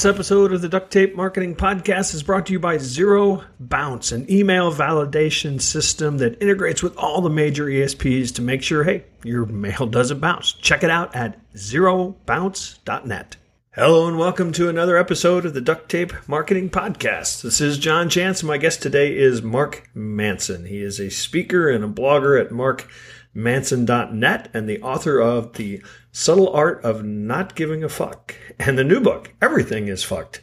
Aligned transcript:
This 0.00 0.06
episode 0.06 0.54
of 0.54 0.62
the 0.62 0.68
Duct 0.70 0.90
Tape 0.90 1.14
Marketing 1.14 1.54
Podcast 1.54 2.14
is 2.14 2.22
brought 2.22 2.46
to 2.46 2.54
you 2.54 2.58
by 2.58 2.78
Zero 2.78 3.44
Bounce, 3.60 4.12
an 4.12 4.24
email 4.30 4.72
validation 4.72 5.60
system 5.60 6.16
that 6.16 6.40
integrates 6.40 6.82
with 6.82 6.96
all 6.96 7.20
the 7.20 7.28
major 7.28 7.66
ESPs 7.66 8.34
to 8.36 8.40
make 8.40 8.62
sure, 8.62 8.82
hey, 8.82 9.04
your 9.24 9.44
mail 9.44 9.86
doesn't 9.86 10.18
bounce. 10.18 10.54
Check 10.54 10.82
it 10.82 10.88
out 10.88 11.14
at 11.14 11.38
zerobounce.net. 11.52 13.36
Hello 13.74 14.08
and 14.08 14.18
welcome 14.18 14.52
to 14.52 14.70
another 14.70 14.96
episode 14.96 15.44
of 15.44 15.52
the 15.52 15.60
Duct 15.60 15.90
Tape 15.90 16.14
Marketing 16.26 16.70
Podcast. 16.70 17.42
This 17.42 17.60
is 17.60 17.76
John 17.76 18.08
Jantsch, 18.08 18.40
and 18.40 18.48
my 18.48 18.56
guest 18.56 18.80
today 18.80 19.14
is 19.14 19.42
Mark 19.42 19.90
Manson. 19.92 20.64
He 20.64 20.80
is 20.80 20.98
a 20.98 21.10
speaker 21.10 21.68
and 21.68 21.84
a 21.84 21.88
blogger 21.88 22.40
at 22.40 22.48
markmanson.net 22.48 24.48
and 24.54 24.66
the 24.66 24.80
author 24.80 25.20
of 25.20 25.52
the 25.52 25.82
Subtle 26.12 26.48
Art 26.52 26.84
of 26.84 27.04
Not 27.04 27.54
Giving 27.54 27.84
a 27.84 27.88
Fuck. 27.88 28.34
And 28.58 28.76
the 28.76 28.84
new 28.84 29.00
book, 29.00 29.32
Everything 29.40 29.86
is 29.86 30.02
Fucked, 30.02 30.40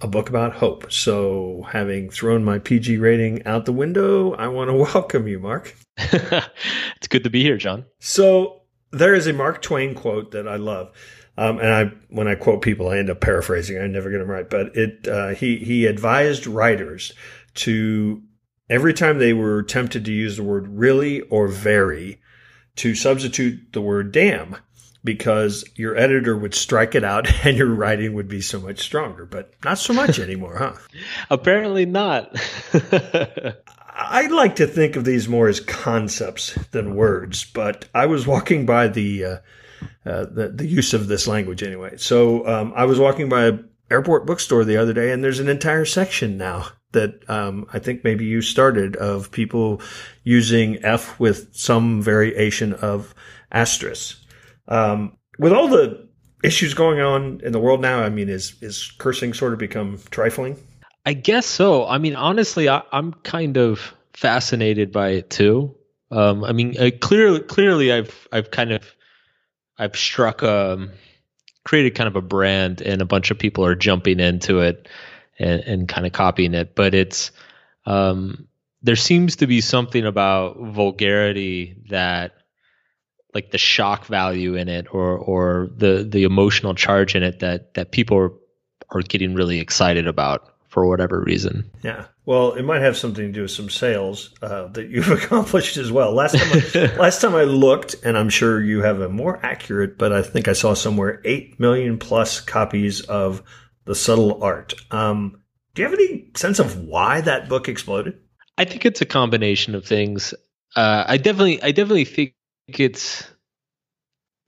a 0.00 0.06
book 0.06 0.28
about 0.28 0.54
hope. 0.54 0.92
So, 0.92 1.66
having 1.70 2.10
thrown 2.10 2.44
my 2.44 2.60
PG 2.60 2.96
rating 2.98 3.44
out 3.44 3.64
the 3.64 3.72
window, 3.72 4.34
I 4.34 4.46
want 4.46 4.70
to 4.70 4.74
welcome 4.94 5.26
you, 5.26 5.40
Mark. 5.40 5.74
it's 5.96 7.08
good 7.08 7.24
to 7.24 7.30
be 7.30 7.42
here, 7.42 7.56
John. 7.56 7.86
So, 7.98 8.62
there 8.92 9.14
is 9.14 9.26
a 9.26 9.32
Mark 9.32 9.62
Twain 9.62 9.96
quote 9.96 10.30
that 10.30 10.46
I 10.46 10.56
love. 10.56 10.92
Um, 11.36 11.58
and 11.58 11.74
I, 11.74 11.92
when 12.08 12.28
I 12.28 12.36
quote 12.36 12.62
people, 12.62 12.88
I 12.88 12.98
end 12.98 13.10
up 13.10 13.20
paraphrasing. 13.20 13.78
I 13.78 13.86
never 13.88 14.10
get 14.10 14.18
them 14.18 14.30
right, 14.30 14.48
but 14.48 14.76
it, 14.76 15.08
uh, 15.08 15.28
he, 15.30 15.56
he 15.56 15.86
advised 15.86 16.46
writers 16.46 17.12
to 17.54 18.22
every 18.70 18.94
time 18.94 19.18
they 19.18 19.32
were 19.32 19.62
tempted 19.64 20.04
to 20.04 20.12
use 20.12 20.36
the 20.36 20.42
word 20.44 20.68
really 20.68 21.20
or 21.22 21.48
very 21.48 22.20
to 22.76 22.94
substitute 22.94 23.72
the 23.72 23.82
word 23.82 24.12
damn 24.12 24.56
because 25.04 25.64
your 25.76 25.96
editor 25.96 26.36
would 26.36 26.54
strike 26.54 26.94
it 26.94 27.04
out 27.04 27.28
and 27.44 27.56
your 27.56 27.68
writing 27.74 28.14
would 28.14 28.28
be 28.28 28.40
so 28.40 28.60
much 28.60 28.80
stronger, 28.80 29.24
but 29.24 29.52
not 29.64 29.78
so 29.78 29.92
much 29.92 30.18
anymore, 30.18 30.56
huh? 30.56 30.74
Apparently 31.30 31.86
not. 31.86 32.34
I 34.00 34.28
like 34.28 34.56
to 34.56 34.66
think 34.66 34.94
of 34.94 35.04
these 35.04 35.28
more 35.28 35.48
as 35.48 35.60
concepts 35.60 36.54
than 36.70 36.94
words, 36.94 37.44
but 37.44 37.86
I 37.94 38.06
was 38.06 38.26
walking 38.26 38.64
by 38.64 38.86
the 38.86 39.24
uh, 39.24 39.36
uh, 40.06 40.24
the, 40.26 40.52
the 40.54 40.66
use 40.66 40.94
of 40.94 41.08
this 41.08 41.26
language 41.26 41.62
anyway. 41.62 41.96
So 41.96 42.46
um, 42.46 42.72
I 42.76 42.84
was 42.84 43.00
walking 43.00 43.28
by 43.28 43.46
a 43.46 43.58
airport 43.90 44.26
bookstore 44.26 44.64
the 44.64 44.76
other 44.76 44.92
day, 44.92 45.12
and 45.12 45.22
there's 45.22 45.40
an 45.40 45.48
entire 45.48 45.84
section 45.84 46.38
now 46.38 46.68
that 46.92 47.28
um, 47.28 47.66
I 47.72 47.78
think 47.78 48.04
maybe 48.04 48.24
you 48.24 48.40
started 48.40 48.96
of 48.96 49.30
people 49.30 49.80
using 50.24 50.82
F 50.84 51.18
with 51.18 51.54
some 51.54 52.00
variation 52.00 52.72
of 52.72 53.14
asterisk. 53.52 54.18
Um, 54.68 55.16
with 55.38 55.52
all 55.52 55.68
the 55.68 56.08
issues 56.44 56.74
going 56.74 57.00
on 57.00 57.40
in 57.42 57.52
the 57.52 57.58
world 57.58 57.80
now, 57.80 58.02
I 58.02 58.10
mean, 58.10 58.28
is 58.28 58.54
is 58.60 58.92
cursing 58.98 59.34
sort 59.34 59.52
of 59.52 59.58
become 59.58 59.98
trifling? 60.10 60.56
I 61.04 61.14
guess 61.14 61.46
so. 61.46 61.86
I 61.86 61.98
mean, 61.98 62.16
honestly, 62.16 62.68
I, 62.68 62.82
am 62.92 63.14
kind 63.22 63.56
of 63.56 63.94
fascinated 64.12 64.92
by 64.92 65.10
it 65.10 65.30
too. 65.30 65.74
Um, 66.10 66.44
I 66.44 66.52
mean, 66.52 66.76
uh, 66.78 66.90
clearly, 67.00 67.40
clearly, 67.40 67.92
I've 67.92 68.28
I've 68.32 68.50
kind 68.50 68.72
of 68.72 68.84
I've 69.78 69.96
struck 69.96 70.42
um 70.42 70.90
created 71.64 71.94
kind 71.94 72.08
of 72.08 72.16
a 72.16 72.22
brand, 72.22 72.80
and 72.80 73.02
a 73.02 73.06
bunch 73.06 73.30
of 73.30 73.38
people 73.38 73.64
are 73.64 73.74
jumping 73.74 74.20
into 74.20 74.60
it 74.60 74.88
and, 75.38 75.60
and 75.62 75.88
kind 75.88 76.06
of 76.06 76.12
copying 76.12 76.54
it. 76.54 76.74
But 76.74 76.94
it's 76.94 77.30
um, 77.84 78.48
there 78.82 78.96
seems 78.96 79.36
to 79.36 79.46
be 79.46 79.60
something 79.60 80.06
about 80.06 80.58
vulgarity 80.58 81.76
that 81.90 82.37
like 83.34 83.50
the 83.50 83.58
shock 83.58 84.06
value 84.06 84.54
in 84.54 84.68
it 84.68 84.86
or 84.92 85.16
or 85.16 85.68
the 85.76 86.06
the 86.08 86.24
emotional 86.24 86.74
charge 86.74 87.14
in 87.14 87.22
it 87.22 87.40
that 87.40 87.74
that 87.74 87.92
people 87.92 88.16
are 88.16 88.32
are 88.90 89.02
getting 89.02 89.34
really 89.34 89.60
excited 89.60 90.06
about 90.06 90.54
for 90.68 90.86
whatever 90.86 91.20
reason. 91.20 91.70
Yeah. 91.82 92.06
Well, 92.26 92.52
it 92.52 92.62
might 92.62 92.82
have 92.82 92.96
something 92.96 93.26
to 93.26 93.32
do 93.32 93.42
with 93.42 93.50
some 93.50 93.70
sales 93.70 94.34
uh, 94.42 94.68
that 94.68 94.90
you've 94.90 95.10
accomplished 95.22 95.76
as 95.78 95.90
well. 95.90 96.12
Last 96.12 96.36
time, 96.36 96.62
I, 96.74 96.96
last 96.98 97.22
time 97.22 97.34
I 97.34 97.44
looked, 97.44 97.96
and 98.04 98.18
I'm 98.18 98.28
sure 98.28 98.62
you 98.62 98.82
have 98.82 99.00
a 99.00 99.08
more 99.08 99.44
accurate, 99.44 99.96
but 99.98 100.12
I 100.12 100.22
think 100.22 100.46
I 100.46 100.52
saw 100.52 100.74
somewhere 100.74 101.22
eight 101.24 101.58
million 101.58 101.98
plus 101.98 102.40
copies 102.40 103.00
of 103.00 103.42
the 103.86 103.94
subtle 103.94 104.42
art. 104.44 104.74
Um, 104.90 105.40
do 105.74 105.82
you 105.82 105.88
have 105.88 105.98
any 105.98 106.30
sense 106.36 106.58
of 106.58 106.84
why 106.84 107.22
that 107.22 107.48
book 107.48 107.68
exploded? 107.68 108.18
I 108.58 108.64
think 108.64 108.84
it's 108.84 109.00
a 109.00 109.06
combination 109.06 109.74
of 109.74 109.86
things. 109.86 110.34
Uh, 110.76 111.04
I 111.06 111.16
definitely, 111.16 111.62
I 111.62 111.70
definitely 111.72 112.04
think 112.04 112.34
it's 112.68 113.28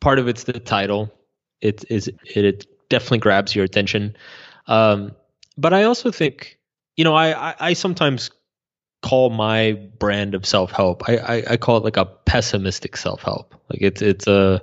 part 0.01 0.19
of 0.19 0.29
it's 0.29 0.45
the 0.45 0.61
title. 0.61 1.13
It 1.61 1.85
is 1.91 2.09
it, 2.09 2.45
it 2.45 2.89
definitely 2.89 3.19
grabs 3.19 3.55
your 3.55 3.65
attention. 3.65 4.17
Um, 4.67 5.13
but 5.57 5.73
I 5.73 5.85
also 5.85 6.11
think, 6.11 6.59
you 6.97 7.05
know, 7.05 7.15
I, 7.15 7.51
I, 7.51 7.55
I 7.61 7.73
sometimes 7.73 8.31
call 9.03 9.31
my 9.31 9.73
brand 9.99 10.35
of 10.35 10.45
self 10.47 10.71
help. 10.71 11.09
I, 11.09 11.17
I, 11.17 11.45
I, 11.51 11.57
call 11.57 11.79
it 11.79 11.85
like 11.85 11.97
a 11.97 12.05
pessimistic 12.05 12.97
self 12.97 13.23
help. 13.23 13.55
Like 13.71 13.83
it's 13.83 14.03
it's 14.03 14.27
a 14.27 14.63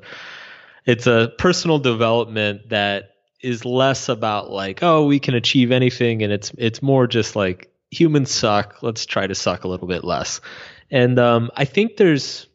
it's 0.85 1.07
a 1.07 1.33
personal 1.37 1.79
development 1.79 2.69
that 2.69 3.11
is 3.41 3.65
less 3.65 4.09
about 4.09 4.49
like 4.49 4.81
oh 4.81 5.05
we 5.05 5.19
can 5.19 5.33
achieve 5.33 5.71
anything, 5.71 6.23
and 6.23 6.31
it's 6.31 6.51
it's 6.57 6.81
more 6.81 7.07
just 7.07 7.35
like 7.35 7.71
humans 7.91 8.31
suck. 8.31 8.81
Let's 8.81 9.05
try 9.05 9.27
to 9.27 9.35
suck 9.35 9.63
a 9.63 9.67
little 9.67 9.87
bit 9.87 10.03
less. 10.03 10.41
And 10.89 11.19
um, 11.19 11.51
I 11.55 11.65
think 11.65 11.97
there's 11.97 12.46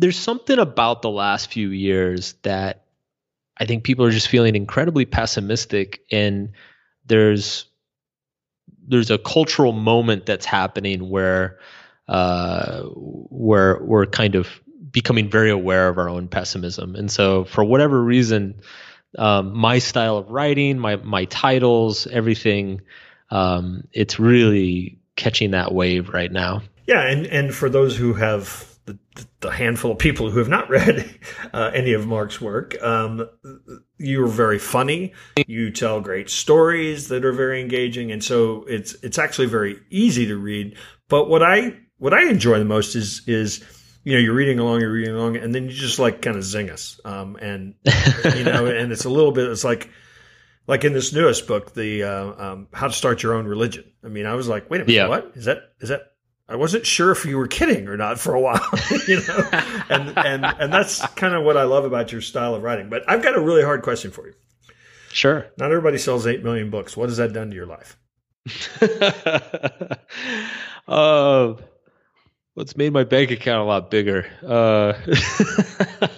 there's 0.00 0.18
something 0.18 0.58
about 0.58 1.02
the 1.02 1.10
last 1.10 1.52
few 1.52 1.68
years 1.68 2.32
that 2.42 2.84
I 3.58 3.66
think 3.66 3.84
people 3.84 4.06
are 4.06 4.10
just 4.10 4.28
feeling 4.28 4.56
incredibly 4.56 5.04
pessimistic 5.04 6.02
and 6.10 6.52
there's 7.04 7.66
there's 8.88 9.10
a 9.10 9.18
cultural 9.18 9.72
moment 9.72 10.24
that's 10.24 10.46
happening 10.46 11.10
where 11.10 11.58
uh, 12.08 12.82
where 12.84 13.78
we're 13.82 14.06
kind 14.06 14.36
of 14.36 14.48
becoming 14.90 15.30
very 15.30 15.50
aware 15.50 15.88
of 15.88 15.98
our 15.98 16.08
own 16.08 16.28
pessimism. 16.28 16.96
And 16.96 17.10
so 17.10 17.44
for 17.44 17.62
whatever 17.62 18.02
reason, 18.02 18.62
um, 19.18 19.54
my 19.56 19.78
style 19.78 20.16
of 20.16 20.30
writing, 20.30 20.78
my 20.78 20.96
my 20.96 21.26
titles, 21.26 22.06
everything, 22.06 22.80
um, 23.30 23.86
it's 23.92 24.18
really 24.18 24.98
catching 25.14 25.50
that 25.50 25.74
wave 25.74 26.08
right 26.08 26.32
now. 26.32 26.62
Yeah, 26.86 27.02
and 27.02 27.26
and 27.26 27.54
for 27.54 27.68
those 27.68 27.96
who 27.96 28.14
have 28.14 28.69
the, 28.86 28.98
the 29.40 29.50
handful 29.50 29.92
of 29.92 29.98
people 29.98 30.30
who 30.30 30.38
have 30.38 30.48
not 30.48 30.68
read 30.68 31.18
uh, 31.52 31.70
any 31.74 31.92
of 31.92 32.06
Mark's 32.06 32.40
work. 32.40 32.80
Um, 32.82 33.28
you're 33.98 34.26
very 34.26 34.58
funny. 34.58 35.12
You 35.46 35.70
tell 35.70 36.00
great 36.00 36.30
stories 36.30 37.08
that 37.08 37.24
are 37.24 37.32
very 37.32 37.60
engaging, 37.60 38.10
and 38.12 38.22
so 38.22 38.64
it's 38.68 38.94
it's 39.02 39.18
actually 39.18 39.46
very 39.46 39.80
easy 39.90 40.26
to 40.26 40.36
read. 40.36 40.76
But 41.08 41.28
what 41.28 41.42
I 41.42 41.78
what 41.98 42.14
I 42.14 42.28
enjoy 42.28 42.58
the 42.58 42.64
most 42.64 42.96
is 42.96 43.22
is 43.26 43.62
you 44.04 44.14
know 44.14 44.18
you're 44.18 44.34
reading 44.34 44.58
along, 44.58 44.80
you're 44.80 44.92
reading 44.92 45.14
along, 45.14 45.36
and 45.36 45.54
then 45.54 45.64
you 45.64 45.70
just 45.70 45.98
like 45.98 46.22
kind 46.22 46.36
of 46.36 46.44
zing 46.44 46.70
us, 46.70 47.00
um, 47.04 47.36
and 47.36 47.74
you 48.36 48.44
know, 48.44 48.66
and 48.74 48.92
it's 48.92 49.04
a 49.04 49.10
little 49.10 49.32
bit. 49.32 49.48
It's 49.50 49.64
like 49.64 49.90
like 50.66 50.84
in 50.84 50.92
this 50.92 51.12
newest 51.12 51.46
book, 51.46 51.74
the 51.74 52.04
uh, 52.04 52.52
um, 52.52 52.68
how 52.72 52.86
to 52.86 52.92
start 52.92 53.22
your 53.22 53.34
own 53.34 53.46
religion. 53.46 53.84
I 54.04 54.08
mean, 54.08 54.26
I 54.26 54.34
was 54.34 54.48
like, 54.48 54.70
wait 54.70 54.80
a 54.80 54.84
minute, 54.84 54.94
yeah. 54.94 55.08
what 55.08 55.32
is 55.34 55.44
that? 55.46 55.72
Is 55.80 55.90
that 55.90 56.12
I 56.50 56.56
wasn't 56.56 56.84
sure 56.84 57.12
if 57.12 57.24
you 57.24 57.38
were 57.38 57.46
kidding 57.46 57.86
or 57.86 57.96
not 57.96 58.18
for 58.18 58.34
a 58.34 58.40
while, 58.40 58.60
you 59.06 59.20
know, 59.28 59.48
and 59.88 60.18
and 60.18 60.44
and 60.44 60.72
that's 60.72 61.06
kind 61.10 61.32
of 61.32 61.44
what 61.44 61.56
I 61.56 61.62
love 61.62 61.84
about 61.84 62.10
your 62.10 62.20
style 62.20 62.56
of 62.56 62.64
writing. 62.64 62.88
But 62.88 63.04
I've 63.08 63.22
got 63.22 63.36
a 63.36 63.40
really 63.40 63.62
hard 63.62 63.82
question 63.82 64.10
for 64.10 64.26
you. 64.26 64.34
Sure. 65.12 65.46
Not 65.58 65.66
everybody 65.66 65.96
sells 65.96 66.26
eight 66.26 66.42
million 66.42 66.68
books. 66.70 66.96
What 66.96 67.08
has 67.08 67.18
that 67.18 67.32
done 67.32 67.50
to 67.50 67.54
your 67.56 67.66
life? 67.66 67.96
uh, 68.82 68.88
well, 70.88 71.58
it's 72.56 72.76
made 72.76 72.92
my 72.92 73.04
bank 73.04 73.30
account 73.30 73.60
a 73.60 73.64
lot 73.64 73.88
bigger. 73.88 74.26
Uh, 74.44 74.94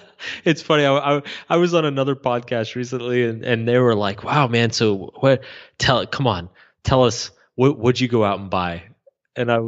it's 0.47 0.63
funny. 0.63 0.87
I, 0.87 1.17
I, 1.17 1.23
I 1.51 1.57
was 1.59 1.75
on 1.75 1.85
another 1.85 2.17
podcast 2.17 2.75
recently, 2.75 3.25
and 3.25 3.45
and 3.45 3.69
they 3.69 3.79
were 3.79 3.95
like, 3.95 4.25
"Wow, 4.25 4.49
man! 4.49 4.71
So 4.71 5.13
what? 5.21 5.45
Tell 5.77 6.07
come 6.07 6.27
on, 6.27 6.49
tell 6.85 7.05
us 7.05 7.31
what 7.57 7.79
would 7.79 8.01
you 8.01 8.09
go 8.09 8.25
out 8.25 8.41
and 8.41 8.49
buy?" 8.49 8.85
And 9.37 9.53
I 9.53 9.59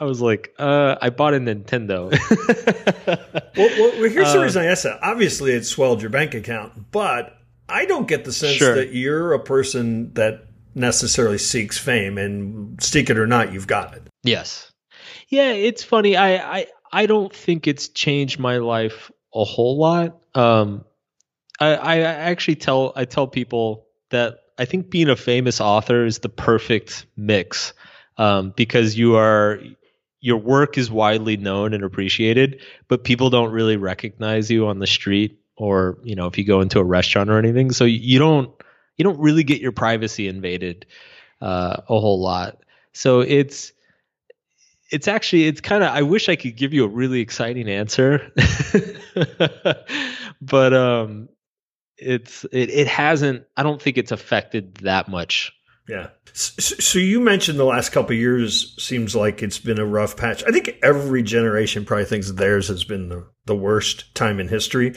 I 0.00 0.04
was 0.04 0.20
like, 0.20 0.54
uh, 0.58 0.96
I 1.00 1.10
bought 1.10 1.34
a 1.34 1.38
Nintendo. 1.38 2.10
well, 3.56 3.68
well, 3.78 4.10
here's 4.10 4.32
the 4.32 4.40
uh, 4.40 4.42
reason 4.42 4.62
I 4.62 4.66
asked 4.66 4.84
that. 4.84 5.00
Obviously, 5.02 5.52
it 5.52 5.64
swelled 5.64 6.00
your 6.00 6.10
bank 6.10 6.34
account, 6.34 6.92
but 6.92 7.36
I 7.68 7.84
don't 7.84 8.06
get 8.06 8.24
the 8.24 8.32
sense 8.32 8.54
sure. 8.54 8.76
that 8.76 8.92
you're 8.92 9.32
a 9.32 9.40
person 9.40 10.14
that 10.14 10.46
necessarily 10.74 11.38
seeks 11.38 11.78
fame, 11.78 12.16
and 12.16 12.80
seek 12.82 13.10
it 13.10 13.18
or 13.18 13.26
not, 13.26 13.52
you've 13.52 13.66
got 13.66 13.94
it. 13.94 14.02
Yes. 14.22 14.70
Yeah, 15.28 15.50
it's 15.50 15.82
funny. 15.82 16.16
I 16.16 16.58
I, 16.58 16.66
I 16.92 17.06
don't 17.06 17.34
think 17.34 17.66
it's 17.66 17.88
changed 17.88 18.38
my 18.38 18.58
life 18.58 19.10
a 19.34 19.44
whole 19.44 19.78
lot. 19.78 20.18
Um, 20.34 20.84
I, 21.60 21.74
I 21.74 21.98
actually 22.00 22.56
tell 22.56 22.92
I 22.94 23.04
tell 23.04 23.26
people 23.26 23.86
that 24.10 24.38
I 24.58 24.64
think 24.64 24.90
being 24.90 25.08
a 25.08 25.16
famous 25.16 25.60
author 25.60 26.06
is 26.06 26.20
the 26.20 26.28
perfect 26.28 27.06
mix 27.16 27.72
um, 28.16 28.52
because 28.56 28.96
you 28.96 29.16
are 29.16 29.60
your 30.20 30.38
work 30.38 30.76
is 30.76 30.90
widely 30.90 31.36
known 31.36 31.74
and 31.74 31.84
appreciated, 31.84 32.60
but 32.88 33.04
people 33.04 33.30
don't 33.30 33.52
really 33.52 33.76
recognize 33.76 34.50
you 34.50 34.66
on 34.66 34.78
the 34.78 34.86
street 34.86 35.38
or, 35.56 35.98
you 36.02 36.14
know, 36.14 36.26
if 36.26 36.38
you 36.38 36.44
go 36.44 36.60
into 36.60 36.78
a 36.78 36.84
restaurant 36.84 37.30
or 37.30 37.38
anything. 37.38 37.72
So 37.72 37.84
you 37.84 38.18
don't 38.18 38.50
you 38.96 39.04
don't 39.04 39.18
really 39.18 39.44
get 39.44 39.60
your 39.60 39.72
privacy 39.72 40.28
invaded 40.28 40.86
uh, 41.40 41.82
a 41.88 42.00
whole 42.00 42.20
lot. 42.20 42.58
So 42.92 43.20
it's 43.20 43.72
it's 44.90 45.06
actually 45.06 45.46
it's 45.46 45.60
kind 45.60 45.84
of 45.84 45.90
I 45.90 46.02
wish 46.02 46.28
I 46.28 46.36
could 46.36 46.56
give 46.56 46.72
you 46.72 46.84
a 46.84 46.88
really 46.88 47.20
exciting 47.20 47.68
answer, 47.68 48.32
but 50.40 50.74
um, 50.74 51.28
it's 51.96 52.44
it 52.44 52.70
it 52.70 52.88
hasn't. 52.88 53.44
I 53.56 53.62
don't 53.62 53.80
think 53.80 53.98
it's 53.98 54.12
affected 54.12 54.76
that 54.76 55.08
much. 55.08 55.52
Yeah. 55.88 56.08
So 56.34 56.98
you 56.98 57.18
mentioned 57.18 57.58
the 57.58 57.64
last 57.64 57.90
couple 57.90 58.14
years 58.14 58.74
seems 58.78 59.16
like 59.16 59.42
it's 59.42 59.58
been 59.58 59.80
a 59.80 59.86
rough 59.86 60.16
patch. 60.16 60.44
I 60.44 60.50
think 60.50 60.76
every 60.82 61.22
generation 61.22 61.84
probably 61.84 62.04
thinks 62.04 62.30
theirs 62.30 62.68
has 62.68 62.84
been 62.84 63.08
the, 63.08 63.26
the 63.46 63.56
worst 63.56 64.14
time 64.14 64.38
in 64.38 64.48
history. 64.48 64.94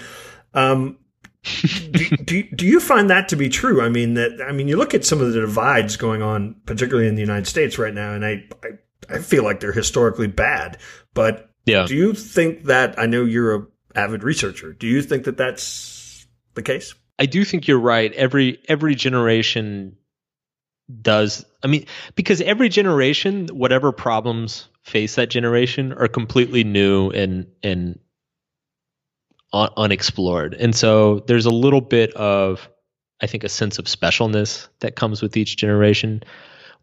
Um, 0.54 0.98
do, 1.92 2.18
do, 2.18 2.44
do 2.44 2.68
you 2.68 2.80
find 2.80 3.10
that 3.10 3.30
to 3.30 3.36
be 3.36 3.50
true? 3.50 3.82
I 3.82 3.90
mean 3.90 4.14
that 4.16 4.46
I 4.48 4.52
mean 4.52 4.68
you 4.68 4.78
look 4.78 4.94
at 4.94 5.06
some 5.06 5.22
of 5.22 5.34
the 5.34 5.42
divides 5.42 5.96
going 5.96 6.22
on, 6.22 6.56
particularly 6.66 7.08
in 7.08 7.16
the 7.16 7.22
United 7.22 7.48
States 7.48 7.80
right 7.80 7.94
now, 7.94 8.14
and 8.14 8.24
I 8.24 8.44
I, 8.64 9.16
I 9.16 9.20
feel 9.20 9.44
like 9.44 9.60
they're 9.60 9.72
historically 9.72 10.28
bad. 10.28 10.78
But 11.16 11.50
yeah. 11.66 11.88
do 11.88 11.96
you 11.96 12.14
think 12.14 12.66
that 12.66 13.00
I 13.00 13.08
know 13.08 13.26
you're 13.26 13.56
a 13.56 13.66
avid 13.96 14.24
researcher? 14.24 14.74
Do 14.74 14.86
you 14.86 15.02
think 15.02 15.24
that 15.24 15.38
that's 15.38 16.28
the 16.54 16.62
case? 16.62 16.94
I 17.18 17.26
do 17.26 17.44
think 17.44 17.68
you're 17.68 17.80
right. 17.80 18.14
Every 18.14 18.60
every 18.68 18.94
generation 18.94 19.98
does. 21.02 21.46
I 21.64 21.68
mean, 21.68 21.86
because 22.16 22.42
every 22.42 22.70
generation, 22.70 23.48
whatever 23.48 23.92
problems 23.92 24.68
face 24.84 25.16
that 25.16 25.30
generation, 25.30 25.94
are 25.94 26.08
completely 26.08 26.64
new 26.64 27.10
and 27.10 27.48
and 27.64 28.00
un- 29.54 29.70
unexplored. 29.78 30.54
And 30.54 30.76
so 30.76 31.20
there's 31.20 31.46
a 31.46 31.52
little 31.52 31.82
bit 31.82 32.14
of, 32.14 32.70
I 33.22 33.28
think, 33.28 33.44
a 33.44 33.50
sense 33.50 33.80
of 33.80 33.86
specialness 33.86 34.68
that 34.80 34.96
comes 34.96 35.22
with 35.22 35.38
each 35.38 35.58
generation. 35.58 36.24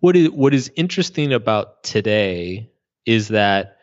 What 0.00 0.16
is 0.16 0.31
what 0.31 0.54
is 0.54 0.70
interesting 0.76 1.32
about 1.32 1.82
today 1.82 2.70
is 3.04 3.28
that 3.28 3.78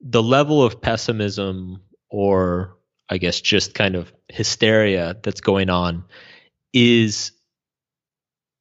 the 0.00 0.22
level 0.22 0.62
of 0.62 0.80
pessimism 0.80 1.82
or 2.08 2.76
I 3.08 3.18
guess 3.18 3.40
just 3.40 3.74
kind 3.74 3.94
of 3.94 4.12
hysteria 4.28 5.16
that's 5.22 5.40
going 5.40 5.68
on 5.68 6.04
is 6.72 7.32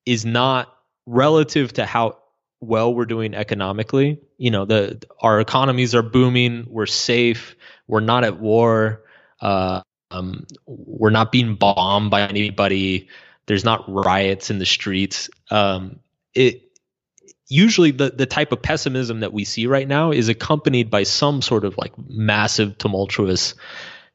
is 0.05 0.25
not 0.25 0.67
relative 1.05 1.73
to 1.73 1.85
how 1.85 2.17
well 2.59 2.93
we're 2.93 3.05
doing 3.05 3.33
economically. 3.33 4.19
You 4.37 4.51
know, 4.51 4.65
the 4.65 5.01
our 5.19 5.39
economies 5.39 5.95
are 5.95 6.03
booming, 6.03 6.67
we're 6.69 6.85
safe, 6.85 7.55
we're 7.87 7.99
not 7.99 8.23
at 8.23 8.39
war, 8.39 9.03
uh, 9.41 9.81
um, 10.11 10.45
we're 10.65 11.09
not 11.09 11.31
being 11.31 11.55
bombed 11.55 12.11
by 12.11 12.21
anybody. 12.21 13.09
There's 13.47 13.65
not 13.65 13.91
riots 13.91 14.49
in 14.49 14.59
the 14.59 14.65
streets. 14.65 15.29
Um, 15.49 15.99
it 16.33 16.61
usually 17.47 17.91
the 17.91 18.11
the 18.11 18.25
type 18.25 18.51
of 18.51 18.61
pessimism 18.61 19.21
that 19.21 19.33
we 19.33 19.43
see 19.43 19.67
right 19.67 19.87
now 19.87 20.11
is 20.11 20.29
accompanied 20.29 20.89
by 20.89 21.03
some 21.03 21.41
sort 21.41 21.65
of 21.65 21.77
like 21.77 21.93
massive 22.07 22.77
tumultuous 22.77 23.55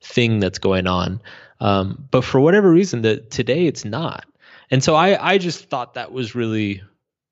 thing 0.03 0.41
that's 0.41 0.59
going 0.59 0.87
on. 0.87 1.21
Um, 1.61 2.07
but 2.11 2.23
for 2.23 2.41
whatever 2.41 2.71
reason, 2.71 3.03
that 3.03 3.31
today 3.31 3.67
it's 3.67 3.85
not. 3.85 4.27
And 4.71 4.83
so 4.83 4.95
I 4.95 5.33
I 5.35 5.39
just 5.39 5.69
thought 5.69 5.95
that 5.95 6.13
was 6.13 6.35
really 6.35 6.83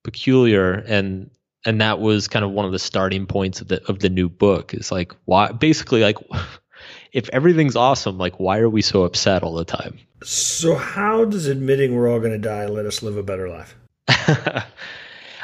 peculiar 0.03 0.73
and 0.73 1.29
and 1.65 1.81
that 1.81 1.99
was 1.99 2.27
kind 2.27 2.45
of 2.45 2.51
one 2.51 2.65
of 2.65 2.71
the 2.71 2.79
starting 2.79 3.25
points 3.25 3.59
of 3.61 3.67
the 3.67 3.83
of 3.89 3.99
the 3.99 4.09
new 4.09 4.29
book. 4.29 4.73
Is 4.73 4.91
like 4.91 5.13
why 5.25 5.51
basically 5.51 6.01
like 6.01 6.17
if 7.11 7.29
everything's 7.29 7.75
awesome, 7.75 8.17
like 8.17 8.39
why 8.39 8.59
are 8.59 8.69
we 8.69 8.81
so 8.81 9.03
upset 9.03 9.43
all 9.43 9.53
the 9.53 9.65
time? 9.65 9.97
So 10.23 10.75
how 10.75 11.25
does 11.25 11.47
admitting 11.47 11.95
we're 11.95 12.09
all 12.09 12.19
going 12.19 12.31
to 12.31 12.37
die 12.37 12.65
let 12.67 12.85
us 12.85 13.03
live 13.03 13.17
a 13.17 13.23
better 13.23 13.49
life? 13.49 13.75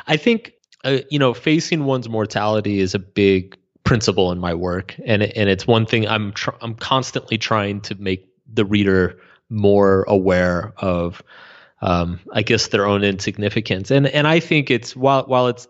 I 0.07 0.17
think 0.17 0.53
uh, 0.83 0.99
you 1.09 1.19
know 1.19 1.33
facing 1.33 1.85
one's 1.85 2.07
mortality 2.07 2.79
is 2.79 2.93
a 2.93 2.99
big 2.99 3.57
principle 3.83 4.31
in 4.31 4.39
my 4.39 4.53
work, 4.53 4.95
and 5.05 5.23
and 5.23 5.49
it's 5.49 5.65
one 5.67 5.85
thing 5.85 6.07
I'm 6.07 6.31
tr- 6.33 6.51
I'm 6.61 6.75
constantly 6.75 7.37
trying 7.37 7.81
to 7.81 7.95
make 7.95 8.27
the 8.51 8.65
reader 8.65 9.19
more 9.49 10.03
aware 10.03 10.73
of. 10.77 11.21
Um, 11.81 12.19
I 12.31 12.43
guess 12.43 12.67
their 12.67 12.85
own 12.85 13.03
insignificance, 13.03 13.89
and 13.91 14.07
and 14.07 14.27
I 14.27 14.39
think 14.39 14.69
it's 14.69 14.95
while 14.95 15.25
while 15.25 15.47
it's 15.47 15.67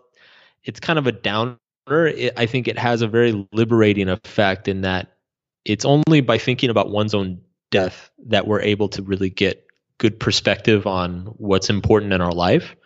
it's 0.64 0.80
kind 0.80 0.98
of 0.98 1.06
a 1.06 1.12
downer. 1.12 1.56
It, 1.88 2.34
I 2.36 2.46
think 2.46 2.68
it 2.68 2.78
has 2.78 3.02
a 3.02 3.08
very 3.08 3.48
liberating 3.52 4.08
effect 4.08 4.68
in 4.68 4.82
that 4.82 5.16
it's 5.64 5.84
only 5.84 6.20
by 6.20 6.38
thinking 6.38 6.70
about 6.70 6.90
one's 6.90 7.14
own 7.14 7.40
death 7.70 8.10
that 8.26 8.46
we're 8.46 8.60
able 8.60 8.88
to 8.90 9.02
really 9.02 9.30
get 9.30 9.66
good 9.98 10.18
perspective 10.18 10.86
on 10.86 11.26
what's 11.38 11.70
important 11.70 12.12
in 12.12 12.20
our 12.20 12.32
life. 12.32 12.76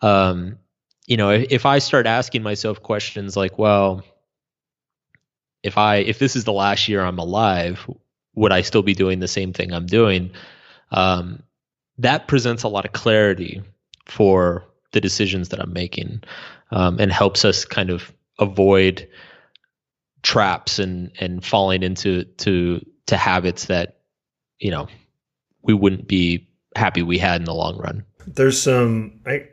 Um, 0.00 0.58
you 1.06 1.16
know, 1.16 1.30
if, 1.30 1.46
if 1.50 1.66
I 1.66 1.78
start 1.80 2.06
asking 2.06 2.42
myself 2.42 2.82
questions 2.82 3.36
like, 3.36 3.58
well, 3.58 4.04
if 5.62 5.76
I 5.76 5.96
if 5.96 6.18
this 6.18 6.36
is 6.36 6.44
the 6.44 6.52
last 6.52 6.88
year 6.88 7.04
I'm 7.04 7.18
alive, 7.18 7.88
would 8.34 8.52
I 8.52 8.62
still 8.62 8.82
be 8.82 8.94
doing 8.94 9.18
the 9.18 9.28
same 9.28 9.52
thing 9.52 9.72
I'm 9.72 9.86
doing? 9.86 10.30
Um, 10.90 11.42
that 11.98 12.28
presents 12.28 12.62
a 12.62 12.68
lot 12.68 12.84
of 12.84 12.92
clarity 12.92 13.62
for 14.06 14.64
the 14.92 15.00
decisions 15.00 15.50
that 15.50 15.60
I'm 15.60 15.72
making, 15.72 16.22
um, 16.70 16.98
and 16.98 17.12
helps 17.12 17.44
us 17.44 17.64
kind 17.64 17.90
of 17.90 18.12
avoid 18.38 19.08
traps 20.22 20.78
and 20.78 21.10
and 21.20 21.44
falling 21.44 21.82
into 21.82 22.24
to 22.24 22.84
to 23.06 23.16
habits 23.16 23.66
that 23.66 24.00
you 24.58 24.70
know 24.70 24.88
we 25.62 25.74
wouldn't 25.74 26.08
be 26.08 26.48
happy 26.76 27.02
we 27.02 27.18
had 27.18 27.40
in 27.40 27.44
the 27.44 27.54
long 27.54 27.76
run. 27.78 28.04
There's 28.26 28.60
some 28.60 29.20
I, 29.26 29.48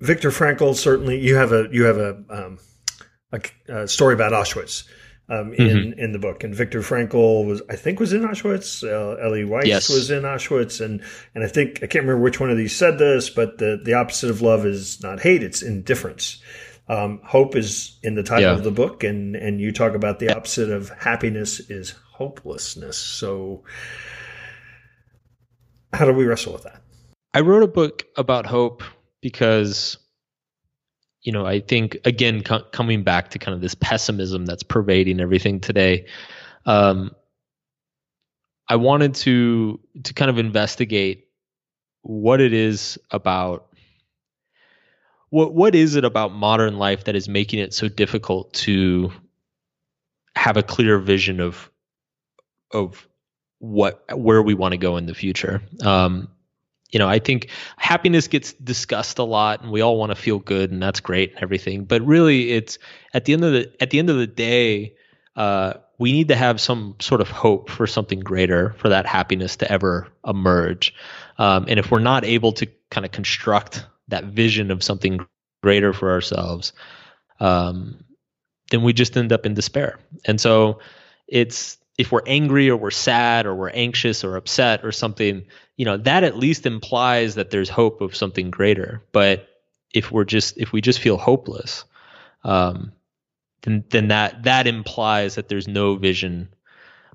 Viktor 0.00 0.30
Frankl 0.30 0.74
certainly 0.74 1.18
you 1.20 1.36
have 1.36 1.52
a 1.52 1.68
you 1.70 1.84
have 1.84 1.98
a 1.98 2.24
um, 2.30 2.58
a, 3.32 3.40
a, 3.68 3.88
story 3.88 4.14
about 4.14 4.32
Auschwitz 4.32 4.84
um, 5.28 5.54
in 5.54 5.68
mm-hmm. 5.68 5.98
in 5.98 6.12
the 6.12 6.18
book, 6.18 6.44
and 6.44 6.54
Viktor 6.54 6.80
Frankl 6.80 7.46
was 7.46 7.62
I 7.68 7.76
think 7.76 7.98
was 7.98 8.12
in 8.12 8.22
Auschwitz. 8.22 8.82
Uh, 8.82 9.16
Elie 9.22 9.44
Wiesel 9.44 9.66
yes. 9.66 9.88
was 9.88 10.10
in 10.10 10.22
Auschwitz, 10.22 10.84
and 10.84 11.02
and 11.34 11.42
I 11.42 11.48
think 11.48 11.78
I 11.82 11.86
can't 11.86 12.04
remember 12.04 12.22
which 12.22 12.40
one 12.40 12.50
of 12.50 12.56
these 12.56 12.76
said 12.76 12.98
this, 12.98 13.30
but 13.30 13.58
the 13.58 13.80
the 13.82 13.94
opposite 13.94 14.30
of 14.30 14.42
love 14.42 14.66
is 14.66 15.02
not 15.02 15.20
hate; 15.20 15.42
it's 15.42 15.62
indifference. 15.62 16.42
Um, 16.86 17.20
hope 17.24 17.56
is 17.56 17.98
in 18.02 18.14
the 18.14 18.22
title 18.22 18.50
yeah. 18.50 18.56
of 18.56 18.64
the 18.64 18.70
book, 18.70 19.02
and 19.02 19.34
and 19.34 19.60
you 19.60 19.72
talk 19.72 19.94
about 19.94 20.18
the 20.18 20.36
opposite 20.36 20.70
of 20.70 20.90
happiness 20.90 21.58
is 21.70 21.94
hopelessness. 22.12 22.98
So, 22.98 23.64
how 25.94 26.04
do 26.04 26.12
we 26.12 26.26
wrestle 26.26 26.52
with 26.52 26.64
that? 26.64 26.82
I 27.32 27.40
wrote 27.40 27.62
a 27.62 27.68
book 27.68 28.04
about 28.16 28.44
hope 28.44 28.82
because, 29.22 29.96
you 31.24 31.32
know, 31.32 31.46
I 31.46 31.60
think 31.60 31.96
again 32.04 32.42
co- 32.42 32.64
coming 32.70 33.02
back 33.02 33.30
to 33.30 33.38
kind 33.38 33.54
of 33.54 33.60
this 33.60 33.74
pessimism 33.74 34.44
that's 34.44 34.62
pervading 34.62 35.20
everything 35.20 35.58
today. 35.58 36.06
Um, 36.66 37.10
I 38.68 38.76
wanted 38.76 39.14
to 39.16 39.80
to 40.04 40.14
kind 40.14 40.30
of 40.30 40.38
investigate 40.38 41.28
what 42.02 42.40
it 42.40 42.52
is 42.52 42.98
about 43.10 43.74
what 45.30 45.54
what 45.54 45.74
is 45.74 45.96
it 45.96 46.04
about 46.04 46.32
modern 46.32 46.78
life 46.78 47.04
that 47.04 47.16
is 47.16 47.28
making 47.28 47.58
it 47.58 47.72
so 47.72 47.88
difficult 47.88 48.52
to 48.52 49.10
have 50.36 50.56
a 50.58 50.62
clear 50.62 50.98
vision 50.98 51.40
of 51.40 51.70
of 52.70 53.08
what 53.58 54.04
where 54.16 54.42
we 54.42 54.52
want 54.52 54.72
to 54.72 54.78
go 54.78 54.98
in 54.98 55.06
the 55.06 55.14
future 55.14 55.62
um, 55.82 56.28
you 56.94 56.98
know 56.98 57.08
i 57.08 57.18
think 57.18 57.50
happiness 57.76 58.28
gets 58.28 58.52
discussed 58.54 59.18
a 59.18 59.24
lot 59.24 59.62
and 59.62 59.70
we 59.70 59.82
all 59.82 59.98
want 59.98 60.10
to 60.10 60.16
feel 60.16 60.38
good 60.38 60.70
and 60.70 60.82
that's 60.82 61.00
great 61.00 61.34
and 61.34 61.42
everything 61.42 61.84
but 61.84 62.00
really 62.02 62.52
it's 62.52 62.78
at 63.12 63.26
the 63.26 63.34
end 63.34 63.44
of 63.44 63.52
the 63.52 63.70
at 63.80 63.90
the 63.90 63.98
end 63.98 64.08
of 64.08 64.16
the 64.16 64.26
day 64.26 64.94
uh, 65.36 65.74
we 65.98 66.12
need 66.12 66.28
to 66.28 66.36
have 66.36 66.60
some 66.60 66.94
sort 67.00 67.20
of 67.20 67.28
hope 67.28 67.68
for 67.68 67.88
something 67.88 68.20
greater 68.20 68.72
for 68.78 68.88
that 68.88 69.04
happiness 69.04 69.56
to 69.56 69.70
ever 69.70 70.08
emerge 70.26 70.94
um, 71.38 71.66
and 71.68 71.78
if 71.78 71.90
we're 71.90 71.98
not 71.98 72.24
able 72.24 72.52
to 72.52 72.66
kind 72.90 73.04
of 73.04 73.12
construct 73.12 73.84
that 74.08 74.24
vision 74.24 74.70
of 74.70 74.82
something 74.82 75.26
greater 75.62 75.92
for 75.92 76.10
ourselves, 76.10 76.72
um, 77.40 78.04
then 78.70 78.82
we 78.82 78.92
just 78.92 79.16
end 79.16 79.32
up 79.32 79.46
in 79.46 79.54
despair. 79.54 79.98
And 80.24 80.40
so 80.40 80.78
it's 81.26 81.78
if 81.96 82.10
we're 82.10 82.22
angry 82.26 82.70
or 82.70 82.76
we're 82.76 82.90
sad 82.90 83.46
or 83.46 83.54
we're 83.54 83.70
anxious 83.70 84.24
or 84.24 84.36
upset 84.36 84.84
or 84.84 84.92
something, 84.92 85.44
you 85.76 85.84
know, 85.84 85.96
that 85.98 86.24
at 86.24 86.36
least 86.36 86.66
implies 86.66 87.36
that 87.36 87.50
there's 87.50 87.68
hope 87.68 88.00
of 88.00 88.16
something 88.16 88.50
greater. 88.50 89.02
But 89.12 89.48
if 89.92 90.10
we're 90.10 90.24
just 90.24 90.58
if 90.58 90.72
we 90.72 90.80
just 90.80 90.98
feel 90.98 91.16
hopeless, 91.16 91.84
um, 92.42 92.92
then 93.62 93.84
then 93.90 94.08
that 94.08 94.42
that 94.42 94.66
implies 94.66 95.36
that 95.36 95.48
there's 95.48 95.68
no 95.68 95.94
vision 95.94 96.48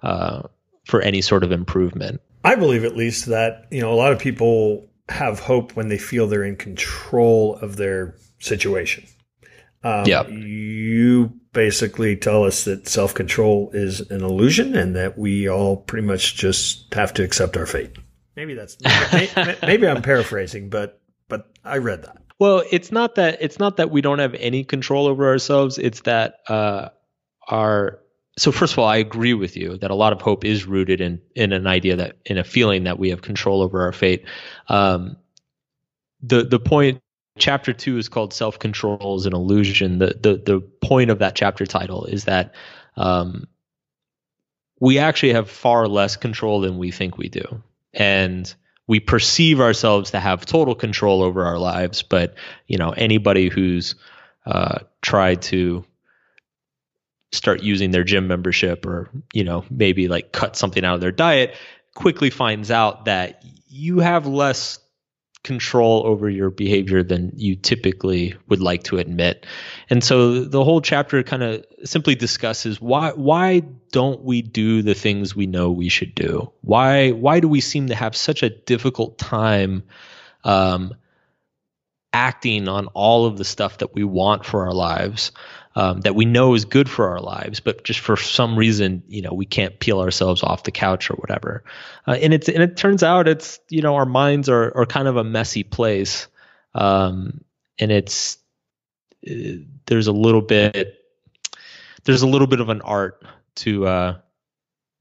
uh, 0.01 0.43
for 0.86 1.01
any 1.01 1.21
sort 1.21 1.43
of 1.43 1.51
improvement. 1.51 2.21
I 2.45 2.55
believe 2.55 2.86
at 2.86 2.95
least 2.95 3.25
that 3.25 3.67
you 3.71 3.81
know 3.81 3.91
a 3.91 3.95
lot 3.95 4.13
of 4.13 4.19
people 4.19 4.88
have 5.09 5.39
hope 5.39 5.75
when 5.75 5.89
they 5.89 5.98
feel 5.98 6.27
they're 6.27 6.43
in 6.43 6.55
control 6.55 7.57
of 7.57 7.75
their 7.75 8.15
situation. 8.39 9.05
Um, 9.83 10.05
yeah. 10.05 10.27
You 10.27 11.33
basically 11.53 12.15
tell 12.15 12.43
us 12.43 12.65
that 12.65 12.88
self 12.88 13.13
control 13.13 13.71
is 13.74 14.01
an 14.12 14.24
illusion 14.24 14.75
and 14.75 14.95
that 14.95 15.17
we 15.17 15.50
all 15.50 15.77
pretty 15.77 16.05
much 16.05 16.36
just 16.36 16.93
have 16.93 17.13
to 17.15 17.24
accept 17.24 17.57
our 17.57 17.65
fate. 17.65 17.95
Maybe 18.36 18.53
that's 18.53 18.77
maybe, 19.13 19.57
maybe 19.63 19.88
I'm 19.88 20.01
paraphrasing, 20.01 20.69
but 20.69 21.01
but 21.27 21.51
I 21.63 21.77
read 21.77 22.03
that. 22.03 22.17
Well, 22.39 22.63
it's 22.71 22.91
not 22.91 23.15
that 23.15 23.38
it's 23.41 23.59
not 23.59 23.77
that 23.77 23.91
we 23.91 24.01
don't 24.01 24.19
have 24.19 24.33
any 24.36 24.63
control 24.63 25.07
over 25.07 25.27
ourselves. 25.27 25.77
It's 25.77 26.01
that 26.01 26.36
uh, 26.48 26.89
our 27.48 28.00
so 28.38 28.53
first 28.53 28.74
of 28.74 28.79
all, 28.79 28.88
I 28.88 28.98
agree 28.98 29.33
with 29.33 29.57
you 29.57 29.77
that 29.77 29.91
a 29.91 29.95
lot 29.95 30.13
of 30.13 30.21
hope 30.21 30.45
is 30.45 30.65
rooted 30.65 31.01
in 31.01 31.21
in 31.36 31.51
an 31.51 31.67
idea 31.67 31.98
that 31.98 32.17
in 32.25 32.38
a 32.38 32.43
feeling 32.43 32.86
that 32.86 32.98
we 32.98 33.09
have 33.09 33.21
control 33.21 33.62
over 33.62 33.81
our 33.81 33.91
fate. 33.91 34.25
Um, 34.67 35.17
the 36.21 36.43
the 36.43 36.59
point 36.59 37.01
chapter 37.39 37.74
two 37.74 37.98
is 37.98 38.10
called 38.10 38.34
self 38.34 38.60
control 38.60 39.15
is 39.17 39.25
an 39.25 39.34
illusion. 39.34 40.00
The 40.00 40.17
the 40.19 40.36
the 40.38 40.60
point 40.60 41.10
of 41.10 41.19
that 41.19 41.36
chapter 41.36 41.65
title 41.65 42.05
is 42.05 42.25
that 42.25 42.53
um, 42.96 43.48
we 44.79 45.00
actually 45.00 45.34
have 45.34 45.50
far 45.50 45.88
less 45.88 46.15
control 46.15 46.62
than 46.62 46.77
we 46.77 46.91
think 46.91 47.17
we 47.17 47.29
do, 47.29 47.63
and 47.93 48.53
we 48.88 49.00
perceive 49.00 49.60
ourselves 49.60 50.12
to 50.12 50.19
have 50.19 50.46
total 50.46 50.75
control 50.75 51.22
over 51.22 51.46
our 51.46 51.60
lives. 51.60 52.03
But 52.03 52.36
you 52.67 52.77
know, 52.77 52.91
anybody 52.91 53.50
who's 53.50 53.96
uh, 54.46 54.79
tried 55.01 55.41
to 55.43 55.86
start 57.31 57.62
using 57.62 57.91
their 57.91 58.03
gym 58.03 58.27
membership 58.27 58.86
or 58.86 59.10
you 59.34 59.43
know 59.43 59.63
maybe 59.69 60.08
like 60.08 60.31
cut 60.31 60.55
something 60.55 60.84
out 60.84 60.96
of 60.96 61.01
their 61.01 61.12
diet 61.12 61.55
quickly 61.93 62.29
finds 62.29 62.72
out 62.72 63.05
that 63.05 63.43
you 63.67 64.00
have 64.00 64.25
less 64.25 64.79
control 65.43 66.05
over 66.05 66.29
your 66.29 66.50
behavior 66.50 67.01
than 67.01 67.31
you 67.36 67.55
typically 67.55 68.36
would 68.50 68.60
like 68.60 68.84
to 68.84 68.98
admit. 68.98 69.46
And 69.89 70.03
so 70.03 70.43
the 70.43 70.63
whole 70.63 70.81
chapter 70.81 71.24
kind 71.24 71.43
of 71.43 71.65
simply 71.86 72.15
discusses 72.15 72.81
why 72.81 73.12
why 73.12 73.62
don't 73.91 74.22
we 74.22 74.41
do 74.41 74.81
the 74.81 74.93
things 74.93 75.36
we 75.36 75.48
know 75.48 75.72
we 75.72 75.89
should 75.89 76.13
do? 76.13 76.51
Why 76.62 77.12
why 77.12 77.39
do 77.39 77.48
we 77.48 77.62
seem 77.62 77.88
to 77.88 77.96
have 77.96 78.15
such 78.15 78.43
a 78.43 78.50
difficult 78.50 79.17
time 79.17 79.84
um, 80.43 80.93
acting 82.12 82.67
on 82.67 82.88
all 82.88 83.25
of 83.25 83.38
the 83.38 83.46
stuff 83.46 83.77
that 83.77 83.93
we 83.93 84.03
want 84.03 84.46
for 84.46 84.65
our 84.65 84.74
lives? 84.74 85.31
Um, 85.75 86.01
that 86.01 86.15
we 86.15 86.25
know 86.25 86.55
is 86.55 86.65
good 86.65 86.89
for 86.89 87.09
our 87.09 87.19
lives, 87.19 87.59
but 87.59 87.83
just 87.83 87.99
for 87.99 88.17
some 88.17 88.57
reason, 88.57 89.03
you 89.07 89.21
know, 89.21 89.33
we 89.33 89.45
can't 89.45 89.79
peel 89.79 89.99
ourselves 89.99 90.43
off 90.43 90.63
the 90.63 90.71
couch 90.71 91.09
or 91.09 91.15
whatever. 91.15 91.63
Uh, 92.07 92.17
and 92.21 92.33
it's 92.33 92.49
and 92.49 92.63
it 92.63 92.75
turns 92.75 93.03
out 93.03 93.27
it's 93.27 93.59
you 93.69 93.81
know 93.81 93.95
our 93.95 94.05
minds 94.05 94.49
are 94.49 94.75
are 94.75 94.85
kind 94.85 95.07
of 95.07 95.17
a 95.17 95.23
messy 95.23 95.63
place, 95.63 96.27
um, 96.73 97.41
and 97.79 97.91
it's 97.91 98.38
uh, 99.29 99.33
there's 99.85 100.07
a 100.07 100.11
little 100.11 100.41
bit 100.41 100.95
there's 102.03 102.21
a 102.23 102.27
little 102.27 102.47
bit 102.47 102.59
of 102.59 102.69
an 102.69 102.81
art 102.81 103.23
to 103.55 103.85
uh, 103.85 104.17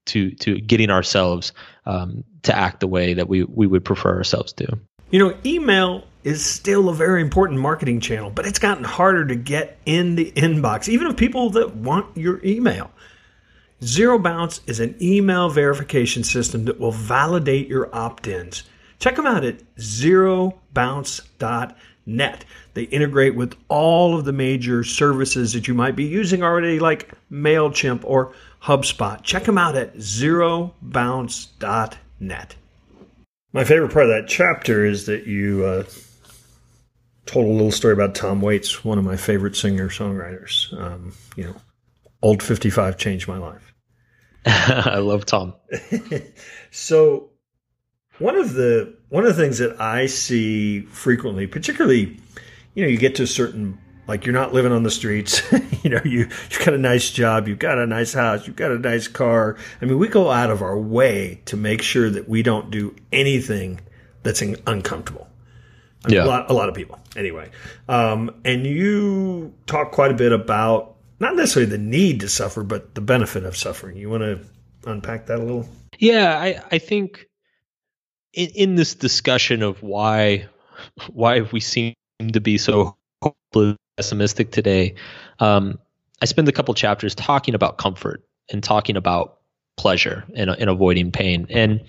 to 0.07 0.33
to 0.33 0.61
getting 0.61 0.91
ourselves 0.91 1.53
um, 1.87 2.25
to 2.43 2.55
act 2.55 2.81
the 2.81 2.89
way 2.89 3.15
that 3.15 3.29
we 3.29 3.43
we 3.45 3.67
would 3.67 3.85
prefer 3.85 4.17
ourselves 4.17 4.53
to. 4.55 4.79
You 5.11 5.19
know, 5.19 5.35
email 5.47 6.05
is 6.25 6.45
still 6.45 6.89
a 6.89 6.95
very 6.95 7.21
important 7.21 7.61
marketing 7.61 8.01
channel, 8.01 8.31
but 8.31 8.47
it's 8.47 8.59
gotten 8.59 8.85
harder 8.85 9.27
to 9.27 9.35
get 9.35 9.79
in 9.87 10.17
the 10.17 10.33
inbox, 10.33 10.89
even 10.89 11.07
of 11.07 11.17
people 11.17 11.51
that 11.51 11.77
want 11.77 12.17
your 12.17 12.45
email. 12.45 12.91
Zero 13.83 14.19
Bounce 14.19 14.61
is 14.67 14.81
an 14.81 14.97
email 15.01 15.49
verification 15.49 16.25
system 16.25 16.65
that 16.65 16.81
will 16.81 16.91
validate 16.91 17.69
your 17.69 17.95
opt 17.95 18.27
ins. 18.27 18.65
Check 18.99 19.15
them 19.17 19.27
out 19.27 19.45
at 19.45 19.63
zerobounce.net. 19.77 22.45
They 22.75 22.83
integrate 22.83 23.37
with 23.37 23.55
all 23.69 24.19
of 24.19 24.25
the 24.25 24.33
major 24.33 24.83
services 24.83 25.53
that 25.53 25.69
you 25.69 25.75
might 25.75 25.95
be 25.95 26.05
using 26.05 26.43
already, 26.43 26.81
like 26.81 27.13
MailChimp 27.31 28.01
or 28.05 28.33
HubSpot. 28.63 29.23
Check 29.23 29.45
them 29.45 29.59
out 29.59 29.77
at 29.77 29.95
zerobounce.net. 29.97 32.55
My 33.53 33.65
favorite 33.65 33.93
part 33.93 34.07
of 34.07 34.11
that 34.11 34.29
chapter 34.29 34.85
is 34.85 35.07
that 35.07 35.27
you 35.27 35.65
uh, 35.65 35.85
told 37.29 37.47
a 37.47 37.51
little 37.51 37.71
story 37.71 37.93
about 37.93 38.15
Tom 38.15 38.41
Waits, 38.41 38.85
one 38.85 38.99
of 38.99 39.05
my 39.05 39.17
favorite 39.17 39.55
singer 39.55 39.89
songwriters. 39.89 40.73
Um, 40.81 41.13
you 41.37 41.45
know, 41.45 41.57
old 42.23 42.43
55 42.43 42.97
changed 42.97 43.29
my 43.29 43.39
life. 43.39 43.75
I 44.47 44.99
love 44.99 45.27
Tom. 45.27 45.55
so 46.71 47.31
one 48.19 48.37
of 48.37 48.55
the 48.55 48.97
one 49.11 49.25
of 49.25 49.37
the 49.37 49.43
things 49.43 49.59
that 49.59 49.81
I 49.81 50.07
see 50.07 50.81
frequently, 50.81 51.47
particularly, 51.47 52.19
you 52.75 52.83
know, 52.83 52.89
you 52.89 52.97
get 52.97 53.17
to 53.17 53.25
a 53.25 53.27
certain 53.27 53.79
like 54.07 54.25
you're 54.25 54.35
not 54.35 54.55
living 54.55 54.73
on 54.73 54.83
the 54.83 54.91
streets. 54.91 55.43
you 55.85 55.91
know, 55.91 56.01
you 56.05 56.21
you've 56.21 56.59
got 56.65 56.73
a 56.73 56.79
nice 56.79 57.11
job, 57.11 57.47
you've 57.47 57.59
got 57.59 57.79
a 57.79 57.87
nice 57.87 58.15
house, 58.15 58.47
you've 58.47 58.57
got 58.57 58.73
a 58.73 58.79
nice 58.79 59.07
car. 59.07 59.59
I 59.83 59.85
mean, 59.85 59.99
we 59.99 60.09
go 60.09 60.31
out 60.31 60.51
of 60.51 60.63
our 60.63 60.79
way 60.79 61.43
to 61.45 61.59
make 61.59 61.83
sure 61.83 62.09
that 62.09 62.27
we 62.27 62.43
don't 62.43 62.71
do 62.71 62.97
anything 63.13 63.81
that's 64.23 64.43
uncomfortable. 64.67 65.28
I 66.09 66.11
mean, 66.11 66.17
yeah. 66.17 66.25
a 66.25 66.27
lot, 66.27 66.51
a 66.51 66.53
lot 66.55 66.69
of 66.69 66.75
people 66.75 66.99
anyway. 67.17 67.51
Um, 67.89 68.35
and 68.45 68.67
you 68.67 69.53
talk 69.67 69.93
quite 69.93 70.11
a 70.11 70.15
bit 70.15 70.33
about 70.33 70.97
not 71.21 71.37
necessarily 71.37 71.71
the 71.71 71.79
need 71.79 72.21
to 72.21 72.29
suffer, 72.29 72.63
but 72.63 72.95
the 72.95 73.01
benefit 73.01 73.45
of 73.45 73.57
suffering. 73.57 73.97
You 73.97 74.09
want 74.09 74.23
to 74.23 74.41
unpack 74.91 75.27
that 75.27 75.39
a 75.39 75.43
little? 75.43 75.69
Yeah, 75.99 76.39
I, 76.39 76.63
I 76.71 76.79
think 76.79 77.27
in, 78.33 78.51
in 78.55 78.75
this 78.77 78.95
discussion 78.95 79.63
of 79.63 79.83
why 79.83 80.47
why 81.13 81.41
we 81.41 81.61
seem 81.61 81.95
to 82.33 82.41
be 82.41 82.57
so 82.57 82.97
pessimistic 83.97 84.53
today, 84.53 84.95
um, 85.41 85.79
I 86.23 86.27
spend 86.27 86.49
a 86.49 86.53
couple 86.53 86.73
chapters 86.75 87.15
talking 87.15 87.55
about 87.55 87.79
comfort 87.79 88.25
and 88.51 88.63
talking 88.63 88.97
about 88.97 89.39
pleasure 89.77 90.25
and, 90.35 90.51
and 90.51 90.71
avoiding 90.71 91.11
pain. 91.11 91.47
And 91.51 91.81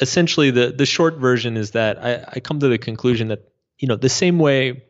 essentially, 0.00 0.50
the 0.50 0.72
the 0.72 0.86
short 0.86 1.16
version 1.16 1.56
is 1.56 1.72
that 1.72 2.02
I, 2.02 2.24
I 2.34 2.40
come 2.40 2.60
to 2.60 2.68
the 2.68 2.78
conclusion 2.78 3.28
that 3.28 3.48
you 3.78 3.88
know 3.88 3.96
the 3.96 4.08
same 4.08 4.38
way 4.38 4.84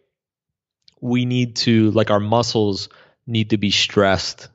we 1.00 1.24
need 1.24 1.56
to 1.56 1.90
like 1.92 2.10
our 2.10 2.20
muscles 2.20 2.88
need 3.26 3.50
to 3.50 3.58
be 3.58 3.70
stressed 3.70 4.48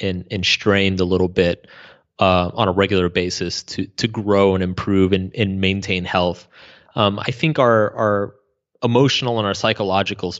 and 0.00 0.26
and 0.30 0.44
strained 0.44 1.00
a 1.00 1.04
little 1.04 1.28
bit 1.28 1.66
uh, 2.18 2.50
on 2.54 2.68
a 2.68 2.72
regular 2.72 3.08
basis 3.08 3.62
to 3.64 3.86
to 3.86 4.08
grow 4.08 4.54
and 4.54 4.62
improve 4.62 5.12
and, 5.12 5.34
and 5.34 5.60
maintain 5.60 6.04
health. 6.04 6.46
Um, 6.94 7.18
I 7.18 7.30
think 7.30 7.58
our 7.58 7.94
our 7.94 8.34
emotional 8.82 9.38
and 9.38 9.46
our 9.46 9.54
psychological 9.54 10.34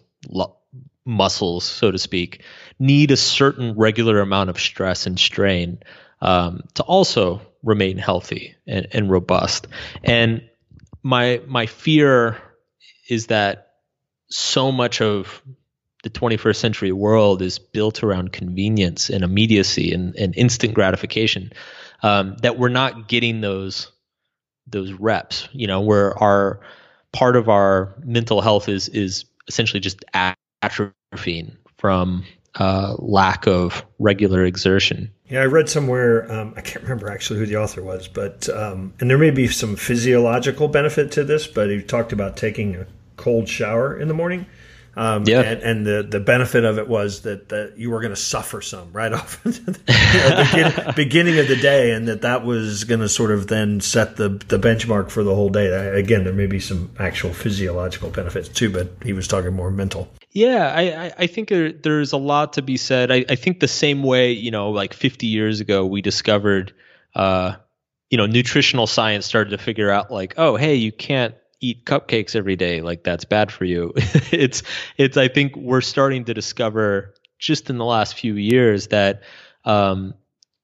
muscles, 1.04 1.64
so 1.64 1.90
to 1.90 1.98
speak, 1.98 2.42
need 2.78 3.10
a 3.10 3.16
certain 3.16 3.76
regular 3.76 4.20
amount 4.20 4.50
of 4.50 4.58
stress 4.58 5.06
and 5.06 5.18
strain 5.18 5.80
um, 6.20 6.62
to 6.74 6.82
also 6.82 7.40
remain 7.62 7.98
healthy 7.98 8.54
and, 8.66 8.86
and 8.92 9.10
robust. 9.10 9.66
And 10.02 10.42
my 11.02 11.40
my 11.46 11.66
fear 11.66 12.36
is 13.08 13.26
that 13.26 13.72
so 14.28 14.70
much 14.70 15.00
of 15.00 15.42
the 16.02 16.10
21st 16.10 16.56
century 16.56 16.92
world 16.92 17.42
is 17.42 17.58
built 17.58 18.02
around 18.02 18.32
convenience 18.32 19.10
and 19.10 19.22
immediacy 19.22 19.92
and, 19.92 20.16
and 20.16 20.34
instant 20.36 20.72
gratification 20.72 21.52
um, 22.02 22.36
that 22.42 22.58
we're 22.58 22.68
not 22.68 23.08
getting 23.08 23.40
those 23.40 23.90
those 24.66 24.92
reps 24.92 25.48
you 25.52 25.66
know 25.66 25.80
where 25.80 26.16
our 26.18 26.60
part 27.12 27.36
of 27.36 27.48
our 27.48 27.94
mental 28.04 28.40
health 28.40 28.68
is 28.68 28.88
is 28.88 29.24
essentially 29.48 29.80
just 29.80 30.04
atrophying 30.62 31.56
from 31.76 32.24
uh, 32.56 32.94
lack 32.98 33.46
of 33.46 33.84
regular 33.98 34.44
exertion. 34.44 35.10
Yeah, 35.28 35.42
I 35.42 35.46
read 35.46 35.68
somewhere, 35.68 36.30
um, 36.30 36.54
I 36.56 36.60
can't 36.60 36.82
remember 36.82 37.08
actually 37.08 37.38
who 37.38 37.46
the 37.46 37.56
author 37.56 37.82
was, 37.82 38.08
but, 38.08 38.48
um, 38.48 38.92
and 39.00 39.08
there 39.08 39.18
may 39.18 39.30
be 39.30 39.46
some 39.46 39.76
physiological 39.76 40.68
benefit 40.68 41.12
to 41.12 41.24
this, 41.24 41.46
but 41.46 41.70
he 41.70 41.82
talked 41.82 42.12
about 42.12 42.36
taking 42.36 42.74
a 42.74 42.86
cold 43.16 43.48
shower 43.48 43.96
in 43.96 44.08
the 44.08 44.14
morning. 44.14 44.46
Um, 44.96 45.22
yeah. 45.24 45.42
And, 45.42 45.62
and, 45.62 45.86
the, 45.86 46.02
the 46.02 46.18
benefit 46.18 46.64
of 46.64 46.76
it 46.78 46.88
was 46.88 47.22
that, 47.22 47.50
that 47.50 47.74
you 47.78 47.90
were 47.90 48.00
going 48.00 48.12
to 48.12 48.20
suffer 48.20 48.60
some 48.60 48.92
right 48.92 49.12
off 49.14 49.40
the, 49.44 49.78
begin, 50.52 50.94
beginning 50.96 51.38
of 51.38 51.46
the 51.46 51.56
day, 51.56 51.92
and 51.92 52.08
that 52.08 52.22
that 52.22 52.44
was 52.44 52.82
going 52.82 53.00
to 53.00 53.08
sort 53.08 53.30
of 53.30 53.46
then 53.46 53.80
set 53.80 54.16
the, 54.16 54.30
the 54.48 54.58
benchmark 54.58 55.10
for 55.10 55.22
the 55.22 55.34
whole 55.34 55.48
day. 55.48 55.68
Again, 55.96 56.24
there 56.24 56.32
may 56.32 56.46
be 56.46 56.58
some 56.58 56.90
actual 56.98 57.32
physiological 57.32 58.10
benefits 58.10 58.48
too, 58.48 58.68
but 58.68 58.90
he 59.04 59.12
was 59.12 59.28
talking 59.28 59.52
more 59.52 59.70
mental. 59.70 60.10
Yeah, 60.32 60.72
I, 60.74 61.12
I 61.18 61.26
think 61.26 61.48
there, 61.48 61.72
there's 61.72 62.12
a 62.12 62.16
lot 62.16 62.52
to 62.52 62.62
be 62.62 62.76
said. 62.76 63.10
I, 63.10 63.24
I 63.28 63.34
think 63.34 63.58
the 63.58 63.68
same 63.68 64.02
way, 64.02 64.32
you 64.32 64.50
know, 64.50 64.70
like 64.70 64.94
50 64.94 65.26
years 65.26 65.60
ago, 65.60 65.84
we 65.84 66.02
discovered, 66.02 66.72
uh, 67.16 67.56
you 68.10 68.16
know, 68.16 68.26
nutritional 68.26 68.86
science 68.86 69.26
started 69.26 69.50
to 69.50 69.58
figure 69.58 69.90
out 69.90 70.10
like, 70.10 70.34
oh, 70.36 70.54
hey, 70.56 70.76
you 70.76 70.92
can't 70.92 71.34
eat 71.60 71.84
cupcakes 71.84 72.36
every 72.36 72.54
day. 72.54 72.80
Like 72.80 73.02
that's 73.02 73.24
bad 73.24 73.50
for 73.50 73.64
you. 73.64 73.92
it's, 73.96 74.62
it's, 74.96 75.16
I 75.16 75.26
think 75.28 75.56
we're 75.56 75.80
starting 75.80 76.24
to 76.26 76.34
discover 76.34 77.14
just 77.38 77.68
in 77.68 77.78
the 77.78 77.84
last 77.84 78.14
few 78.14 78.34
years 78.34 78.88
that, 78.88 79.22
um, 79.64 80.14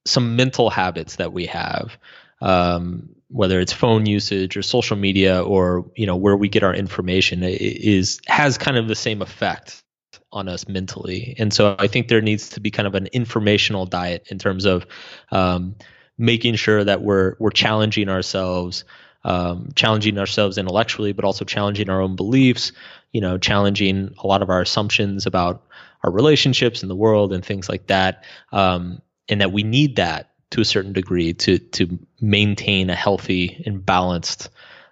some 0.05 0.37
mental 0.37 0.69
habits 0.69 1.17
that 1.17 1.33
we 1.33 1.45
have, 1.47 1.97
um, 2.41 3.09
whether 3.29 3.59
it's 3.59 3.73
phone 3.73 4.05
usage 4.05 4.55
or 4.55 4.61
social 4.61 4.97
media 4.97 5.41
or 5.41 5.89
you 5.95 6.05
know 6.05 6.15
where 6.15 6.37
we 6.37 6.49
get 6.49 6.63
our 6.63 6.73
information 6.73 7.43
is 7.43 8.19
has 8.27 8.57
kind 8.57 8.77
of 8.77 8.87
the 8.87 8.95
same 8.95 9.21
effect 9.21 9.83
on 10.31 10.47
us 10.47 10.67
mentally 10.67 11.35
and 11.39 11.53
so 11.53 11.75
i 11.79 11.87
think 11.87 12.07
there 12.07 12.21
needs 12.21 12.49
to 12.49 12.59
be 12.59 12.69
kind 12.69 12.87
of 12.87 12.95
an 12.95 13.07
informational 13.07 13.85
diet 13.85 14.27
in 14.29 14.37
terms 14.37 14.65
of 14.65 14.85
um, 15.31 15.75
making 16.17 16.55
sure 16.55 16.83
that 16.83 17.01
we're 17.01 17.35
we're 17.39 17.49
challenging 17.49 18.09
ourselves 18.09 18.83
um, 19.27 19.71
challenging 19.75 20.17
ourselves 20.17 20.57
intellectually, 20.57 21.11
but 21.11 21.25
also 21.25 21.43
challenging 21.43 21.89
our 21.89 22.01
own 22.01 22.15
beliefs. 22.15 22.71
You 23.11 23.19
know, 23.19 23.37
challenging 23.37 24.13
a 24.23 24.27
lot 24.27 24.41
of 24.41 24.49
our 24.49 24.61
assumptions 24.61 25.25
about 25.25 25.65
our 26.03 26.11
relationships 26.11 26.81
in 26.81 26.89
the 26.89 26.95
world 26.95 27.33
and 27.33 27.43
things 27.43 27.67
like 27.67 27.87
that. 27.87 28.23
Um, 28.51 29.01
and 29.27 29.41
that 29.41 29.51
we 29.51 29.63
need 29.63 29.97
that 29.97 30.31
to 30.51 30.61
a 30.61 30.65
certain 30.65 30.93
degree 30.93 31.33
to 31.33 31.59
to 31.59 31.99
maintain 32.21 32.89
a 32.89 32.95
healthy 32.95 33.61
and 33.65 33.85
balanced 33.85 34.49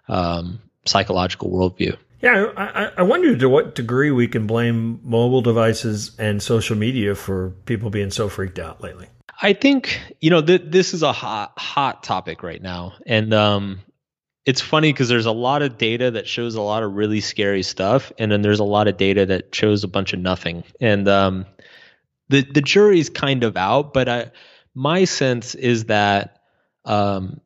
um, 0.08 0.60
psychological 0.86 1.50
worldview. 1.50 1.98
Yeah, 2.22 2.52
I, 2.58 2.92
I 2.98 3.02
wonder 3.04 3.38
to 3.38 3.50
what 3.50 3.76
degree 3.76 4.10
we 4.10 4.28
can 4.28 4.48
blame 4.48 5.00
mobile 5.04 5.42
devices 5.42 6.16
and 6.18 6.42
social 6.42 6.76
media 6.76 7.14
for 7.14 7.52
people 7.66 7.90
being 7.90 8.10
so 8.10 8.30
freaked 8.30 8.58
out 8.58 8.82
lately. 8.82 9.08
I 9.42 9.54
think 9.54 10.00
you 10.22 10.30
know 10.30 10.42
th- 10.42 10.64
this 10.66 10.94
is 10.94 11.04
a 11.04 11.12
hot 11.12 11.54
hot 11.58 12.04
topic 12.04 12.42
right 12.42 12.62
now, 12.62 12.94
and 13.06 13.34
um, 13.34 13.80
it's 14.46 14.62
funny 14.62 14.92
because 14.94 15.10
there's 15.10 15.26
a 15.26 15.32
lot 15.32 15.62
of 15.62 15.78
data 15.78 16.12
that 16.12 16.28
shows 16.28 16.56
a 16.56 16.62
lot 16.62 16.84
of 16.84 16.94
really 16.94 17.22
scary 17.22 17.64
stuff, 17.64 18.12
and 18.18 18.32
then 18.32 18.42
there's 18.42 18.60
a 18.60 18.64
lot 18.64 18.88
of 18.88 18.98
data 18.98 19.26
that 19.26 19.54
shows 19.54 19.84
a 19.84 19.88
bunch 19.88 20.14
of 20.14 20.20
nothing. 20.20 20.64
And 20.80 21.08
um, 21.08 21.46
the 22.30 22.42
the 22.42 22.62
jury's 22.62 23.10
kind 23.10 23.44
of 23.44 23.58
out, 23.58 23.94
but 23.94 24.08
I, 24.08 24.32
my 24.76 25.06
sense 25.06 25.56
is 25.56 25.86
that 25.86 26.42
um, 26.84 27.40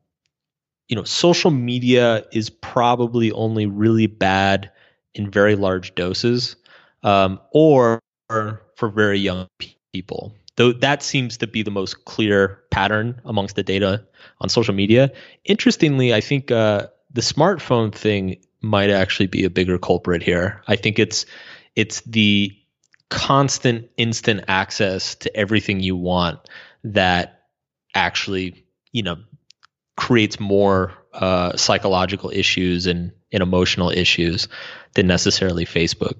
you 0.88 0.96
know 0.96 1.04
social 1.04 1.50
media 1.50 2.24
is 2.32 2.50
probably 2.50 3.32
only 3.32 3.66
really 3.66 4.06
bad 4.06 4.70
in 5.14 5.30
very 5.30 5.56
large 5.56 5.94
doses, 5.94 6.56
um, 7.02 7.40
or 7.52 8.00
for 8.28 8.88
very 8.88 9.18
young 9.18 9.48
people 9.92 10.34
though 10.60 10.72
that 10.72 11.02
seems 11.02 11.38
to 11.38 11.46
be 11.46 11.62
the 11.62 11.70
most 11.70 12.04
clear 12.04 12.60
pattern 12.70 13.18
amongst 13.24 13.56
the 13.56 13.62
data 13.62 14.04
on 14.42 14.48
social 14.50 14.74
media. 14.74 15.10
Interestingly, 15.46 16.12
I 16.12 16.20
think 16.20 16.50
uh, 16.50 16.88
the 17.10 17.22
smartphone 17.22 17.94
thing 17.94 18.36
might 18.60 18.90
actually 18.90 19.26
be 19.26 19.44
a 19.44 19.50
bigger 19.50 19.78
culprit 19.78 20.22
here. 20.22 20.62
I 20.68 20.76
think 20.76 20.98
it's 20.98 21.24
it's 21.76 22.02
the 22.02 22.54
constant 23.08 23.88
instant 23.96 24.44
access 24.48 25.14
to 25.16 25.34
everything 25.34 25.80
you 25.80 25.96
want 25.96 26.38
that 26.84 27.42
actually 27.94 28.64
you 28.92 29.02
know 29.02 29.16
creates 30.00 30.40
more 30.40 30.92
uh, 31.12 31.54
psychological 31.56 32.30
issues 32.30 32.86
and, 32.86 33.12
and 33.32 33.42
emotional 33.42 33.90
issues 33.90 34.48
than 34.94 35.06
necessarily 35.06 35.66
Facebook. 35.66 36.14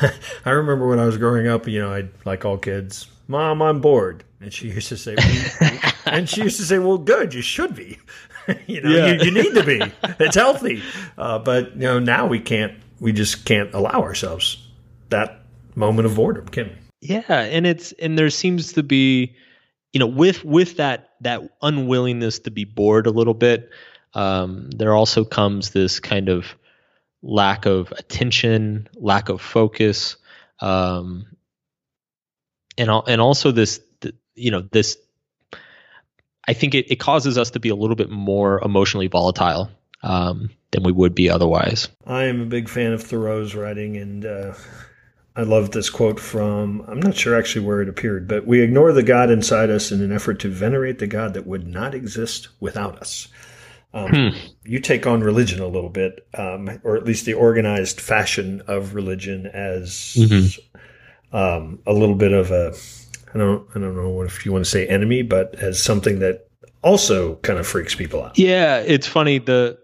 I 0.44 0.50
remember 0.50 0.86
when 0.86 1.00
I 1.00 1.04
was 1.04 1.18
growing 1.18 1.48
up, 1.48 1.66
you 1.66 1.80
know, 1.80 1.92
I'd 1.92 2.10
like 2.24 2.44
all 2.44 2.56
kids, 2.56 3.08
Mom, 3.26 3.60
I'm 3.60 3.80
bored. 3.80 4.22
And 4.40 4.52
she 4.52 4.68
used 4.68 4.88
to 4.90 4.96
say, 4.96 5.16
and 6.06 6.28
she 6.28 6.42
used 6.42 6.58
to 6.58 6.62
say, 6.64 6.78
well, 6.78 6.98
good, 6.98 7.34
you 7.34 7.42
should 7.42 7.74
be. 7.74 7.98
you 8.66 8.82
know, 8.82 8.90
yeah. 8.90 9.06
you, 9.06 9.24
you, 9.24 9.30
need 9.30 9.54
to 9.54 9.64
be. 9.64 9.80
It's 10.20 10.36
healthy. 10.36 10.82
Uh, 11.18 11.38
but, 11.38 11.72
you 11.72 11.82
know, 11.82 11.98
now 11.98 12.26
we 12.26 12.38
can't, 12.38 12.78
we 13.00 13.12
just 13.12 13.46
can't 13.46 13.74
allow 13.74 14.02
ourselves 14.02 14.64
that 15.08 15.40
moment 15.74 16.06
of 16.06 16.14
boredom, 16.14 16.46
can 16.48 16.68
we? 16.68 16.76
Yeah. 17.00 17.22
And 17.28 17.66
it's, 17.66 17.92
and 17.92 18.18
there 18.18 18.30
seems 18.30 18.74
to 18.74 18.82
be, 18.82 19.34
you 19.94 20.00
know, 20.00 20.06
with, 20.06 20.44
with 20.44 20.76
that, 20.78 21.10
that 21.20 21.40
unwillingness 21.62 22.40
to 22.40 22.50
be 22.50 22.64
bored 22.64 23.06
a 23.06 23.10
little 23.10 23.32
bit, 23.32 23.70
um, 24.12 24.68
there 24.70 24.92
also 24.92 25.24
comes 25.24 25.70
this 25.70 26.00
kind 26.00 26.28
of 26.28 26.56
lack 27.22 27.64
of 27.64 27.92
attention, 27.92 28.88
lack 28.96 29.28
of 29.28 29.40
focus, 29.40 30.16
um, 30.60 31.26
and 32.76 32.90
and 33.06 33.20
also 33.20 33.52
this 33.52 33.80
you 34.34 34.50
know 34.50 34.62
this 34.72 34.96
I 36.46 36.52
think 36.52 36.74
it, 36.74 36.90
it 36.90 36.96
causes 36.96 37.38
us 37.38 37.52
to 37.52 37.60
be 37.60 37.68
a 37.68 37.74
little 37.74 37.96
bit 37.96 38.10
more 38.10 38.60
emotionally 38.62 39.06
volatile 39.06 39.70
um, 40.02 40.50
than 40.72 40.82
we 40.82 40.92
would 40.92 41.14
be 41.14 41.30
otherwise. 41.30 41.88
I 42.04 42.24
am 42.24 42.40
a 42.40 42.46
big 42.46 42.68
fan 42.68 42.92
of 42.92 43.02
Thoreau's 43.02 43.54
writing, 43.54 43.96
and 43.96 44.26
uh, 44.26 44.54
I 45.36 45.42
love 45.42 45.72
this 45.72 45.90
quote 45.90 46.20
from 46.20 46.84
I'm 46.86 47.00
not 47.00 47.16
sure 47.16 47.36
actually 47.36 47.66
where 47.66 47.82
it 47.82 47.88
appeared, 47.88 48.28
but 48.28 48.46
we 48.46 48.60
ignore 48.60 48.92
the 48.92 49.02
God 49.02 49.30
inside 49.30 49.70
us 49.70 49.90
in 49.90 50.00
an 50.02 50.12
effort 50.12 50.40
to 50.40 50.48
venerate 50.48 50.98
the 50.98 51.06
God 51.06 51.34
that 51.34 51.46
would 51.46 51.66
not 51.66 51.94
exist 51.94 52.48
without 52.60 52.98
us. 53.00 53.28
Um, 53.92 54.10
hmm. 54.10 54.38
You 54.64 54.80
take 54.80 55.06
on 55.06 55.22
religion 55.22 55.60
a 55.60 55.68
little 55.68 55.90
bit, 55.90 56.26
um, 56.34 56.80
or 56.82 56.96
at 56.96 57.04
least 57.04 57.26
the 57.26 57.34
organized 57.34 58.00
fashion 58.00 58.62
of 58.66 58.94
religion 58.94 59.46
as 59.46 60.16
mm-hmm 60.16 60.60
um, 61.34 61.80
a 61.86 61.92
little 61.92 62.14
bit 62.14 62.32
of 62.32 62.50
a 62.50 62.72
I 63.34 63.38
don't 63.38 63.68
I 63.74 63.80
don't 63.80 63.96
know 63.96 64.22
if 64.22 64.46
you 64.46 64.52
want 64.52 64.64
to 64.64 64.70
say 64.70 64.86
enemy, 64.86 65.22
but 65.22 65.54
as 65.56 65.82
something 65.82 66.20
that 66.20 66.48
also 66.82 67.34
kind 67.36 67.58
of 67.58 67.66
freaks 67.66 67.94
people 67.94 68.22
out. 68.22 68.38
Yeah, 68.38 68.78
it's 68.78 69.06
funny 69.06 69.38
the 69.38 69.76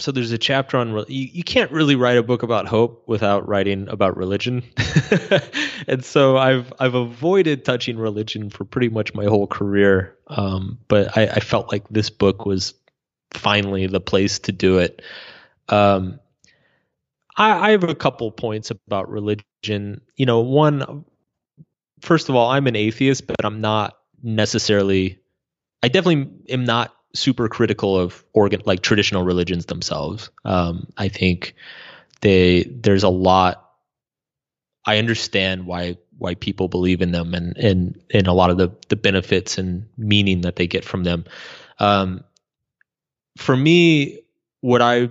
so 0.00 0.12
there's 0.12 0.32
a 0.32 0.38
chapter 0.38 0.76
on 0.76 0.90
you, 1.08 1.28
you 1.32 1.44
can't 1.44 1.70
really 1.70 1.96
write 1.96 2.16
a 2.16 2.22
book 2.22 2.42
about 2.42 2.66
hope 2.66 3.04
without 3.06 3.46
writing 3.46 3.88
about 3.88 4.16
religion 4.16 4.62
and 5.86 6.04
so 6.04 6.36
i've 6.36 6.72
i've 6.78 6.94
avoided 6.94 7.64
touching 7.64 7.98
religion 7.98 8.50
for 8.50 8.64
pretty 8.64 8.88
much 8.88 9.14
my 9.14 9.24
whole 9.24 9.46
career 9.46 10.16
um, 10.28 10.78
but 10.88 11.16
I, 11.16 11.26
I, 11.26 11.40
felt 11.40 11.72
like 11.72 11.88
this 11.88 12.08
book 12.08 12.46
was 12.46 12.74
finally 13.32 13.88
the 13.88 14.00
place 14.00 14.38
to 14.40 14.52
do 14.52 14.78
it 14.78 15.02
um, 15.68 16.20
I, 17.36 17.68
I 17.68 17.70
have 17.70 17.84
a 17.84 17.94
couple 17.94 18.30
points 18.30 18.70
about 18.70 19.08
religion. 19.08 20.02
You 20.16 20.26
know, 20.26 20.40
one, 20.40 21.04
first 22.00 22.28
of 22.28 22.34
all, 22.34 22.50
I'm 22.50 22.66
an 22.66 22.76
atheist, 22.76 23.26
but 23.26 23.44
I'm 23.44 23.60
not 23.60 23.96
necessarily. 24.22 25.18
I 25.82 25.88
definitely 25.88 26.30
am 26.52 26.64
not 26.64 26.94
super 27.14 27.48
critical 27.48 27.98
of 27.98 28.24
organ 28.32 28.62
like 28.64 28.82
traditional 28.82 29.24
religions 29.24 29.66
themselves. 29.66 30.30
Um, 30.44 30.88
I 30.96 31.08
think 31.08 31.54
they 32.20 32.64
there's 32.64 33.02
a 33.02 33.08
lot. 33.08 33.66
I 34.86 34.98
understand 34.98 35.66
why 35.66 35.98
why 36.18 36.34
people 36.34 36.68
believe 36.68 37.00
in 37.00 37.12
them 37.12 37.34
and 37.34 37.56
and 37.56 38.00
and 38.12 38.26
a 38.26 38.32
lot 38.32 38.50
of 38.50 38.58
the 38.58 38.70
the 38.88 38.96
benefits 38.96 39.58
and 39.58 39.86
meaning 39.96 40.42
that 40.42 40.56
they 40.56 40.66
get 40.66 40.84
from 40.84 41.04
them. 41.04 41.24
Um, 41.78 42.24
for 43.36 43.56
me, 43.56 44.20
what 44.60 44.82
I 44.82 45.08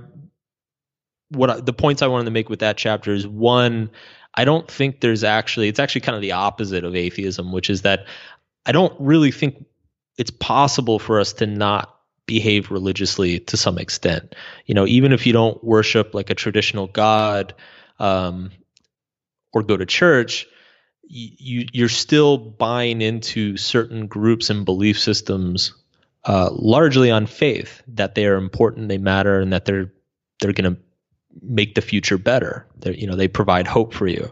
what 1.30 1.50
I, 1.50 1.60
the 1.60 1.74
points 1.74 2.02
I 2.02 2.08
wanted 2.08 2.26
to 2.26 2.32
make 2.32 2.50
with 2.50 2.60
that 2.60 2.78
chapter 2.78 3.12
is 3.12 3.28
one, 3.28 3.90
I 4.36 4.46
don't 4.46 4.70
think 4.70 5.02
there's 5.02 5.24
actually 5.24 5.68
it's 5.68 5.80
actually 5.80 6.02
kind 6.02 6.16
of 6.16 6.22
the 6.22 6.34
opposite 6.34 6.84
of 6.84 6.96
atheism, 6.96 7.52
which 7.52 7.70
is 7.70 7.82
that 7.84 8.06
I 8.66 8.72
don't 8.72 8.94
really 9.00 9.32
think 9.32 9.66
it's 10.20 10.32
possible 10.32 11.00
for 11.00 11.20
us 11.20 11.34
to 11.34 11.48
not 11.48 11.96
behave 12.26 12.70
religiously 12.70 13.40
to 13.40 13.58
some 13.58 13.80
extent. 13.80 14.36
You 14.66 14.76
know, 14.76 14.86
even 14.86 15.14
if 15.14 15.26
you 15.26 15.34
don't 15.34 15.64
worship 15.64 16.14
like 16.14 16.30
a 16.30 16.36
traditional 16.36 16.88
god 16.88 17.56
um, 18.00 18.52
or 19.54 19.64
go 19.64 19.78
to 19.78 19.86
church, 19.86 20.46
you 21.02 21.66
you're 21.72 21.90
still 21.90 22.38
buying 22.38 23.02
into 23.02 23.58
certain 23.58 24.08
groups 24.08 24.50
and 24.50 24.66
belief 24.66 25.00
systems 25.00 25.74
uh, 26.26 26.50
largely 26.52 27.10
on 27.10 27.26
faith 27.26 27.82
that 27.88 28.14
they 28.14 28.28
are 28.28 28.36
important, 28.36 28.90
they 28.90 28.98
matter, 28.98 29.40
and 29.40 29.54
that 29.54 29.66
they're 29.66 29.92
they're 30.42 30.54
going 30.54 30.76
to 30.76 30.82
make 31.42 31.76
the 31.76 31.82
future 31.82 32.18
better. 32.18 32.68
They're, 32.78 32.94
you 32.94 33.08
know, 33.08 33.16
they 33.16 33.28
provide 33.30 33.68
hope 33.68 33.94
for 33.94 34.06
you. 34.08 34.32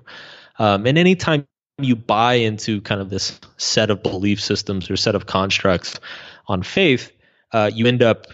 Um, 0.60 0.86
and 0.86 0.97
anytime 0.97 1.47
you 1.79 1.95
buy 1.95 2.35
into 2.35 2.81
kind 2.81 3.01
of 3.01 3.09
this 3.09 3.39
set 3.57 3.89
of 3.89 4.01
belief 4.01 4.41
systems 4.41 4.89
or 4.89 4.97
set 4.97 5.15
of 5.15 5.25
constructs 5.25 5.99
on 6.47 6.63
faith, 6.63 7.11
uh, 7.51 7.69
you 7.73 7.85
end 7.85 8.01
up 8.01 8.27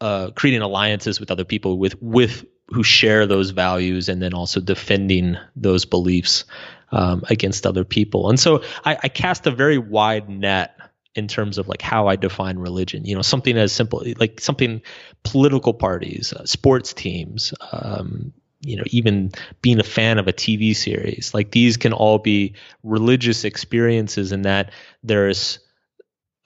uh, 0.00 0.30
creating 0.30 0.62
alliances 0.62 1.20
with 1.20 1.30
other 1.30 1.44
people 1.44 1.78
with 1.78 2.00
with 2.00 2.44
who 2.68 2.82
share 2.82 3.26
those 3.26 3.50
values, 3.50 4.08
and 4.08 4.22
then 4.22 4.32
also 4.32 4.60
defending 4.60 5.36
those 5.54 5.84
beliefs 5.84 6.44
um, 6.92 7.22
against 7.28 7.66
other 7.66 7.84
people. 7.84 8.30
And 8.30 8.40
so 8.40 8.62
I, 8.84 8.96
I 9.02 9.08
cast 9.08 9.46
a 9.46 9.50
very 9.50 9.76
wide 9.76 10.30
net 10.30 10.74
in 11.14 11.28
terms 11.28 11.58
of 11.58 11.68
like 11.68 11.82
how 11.82 12.08
I 12.08 12.16
define 12.16 12.58
religion. 12.58 13.04
You 13.04 13.16
know, 13.16 13.22
something 13.22 13.56
as 13.56 13.72
simple 13.72 14.02
like 14.18 14.40
something 14.40 14.80
political 15.24 15.74
parties, 15.74 16.32
uh, 16.32 16.46
sports 16.46 16.94
teams, 16.94 17.52
um, 17.70 18.32
you 18.64 18.76
know, 18.76 18.84
even 18.86 19.30
being 19.62 19.80
a 19.80 19.84
fan 19.84 20.18
of 20.18 20.28
a 20.28 20.32
TV 20.32 20.74
series. 20.74 21.32
Like 21.34 21.50
these 21.50 21.76
can 21.76 21.92
all 21.92 22.18
be 22.18 22.54
religious 22.82 23.44
experiences 23.44 24.32
in 24.32 24.42
that 24.42 24.72
there's 25.02 25.58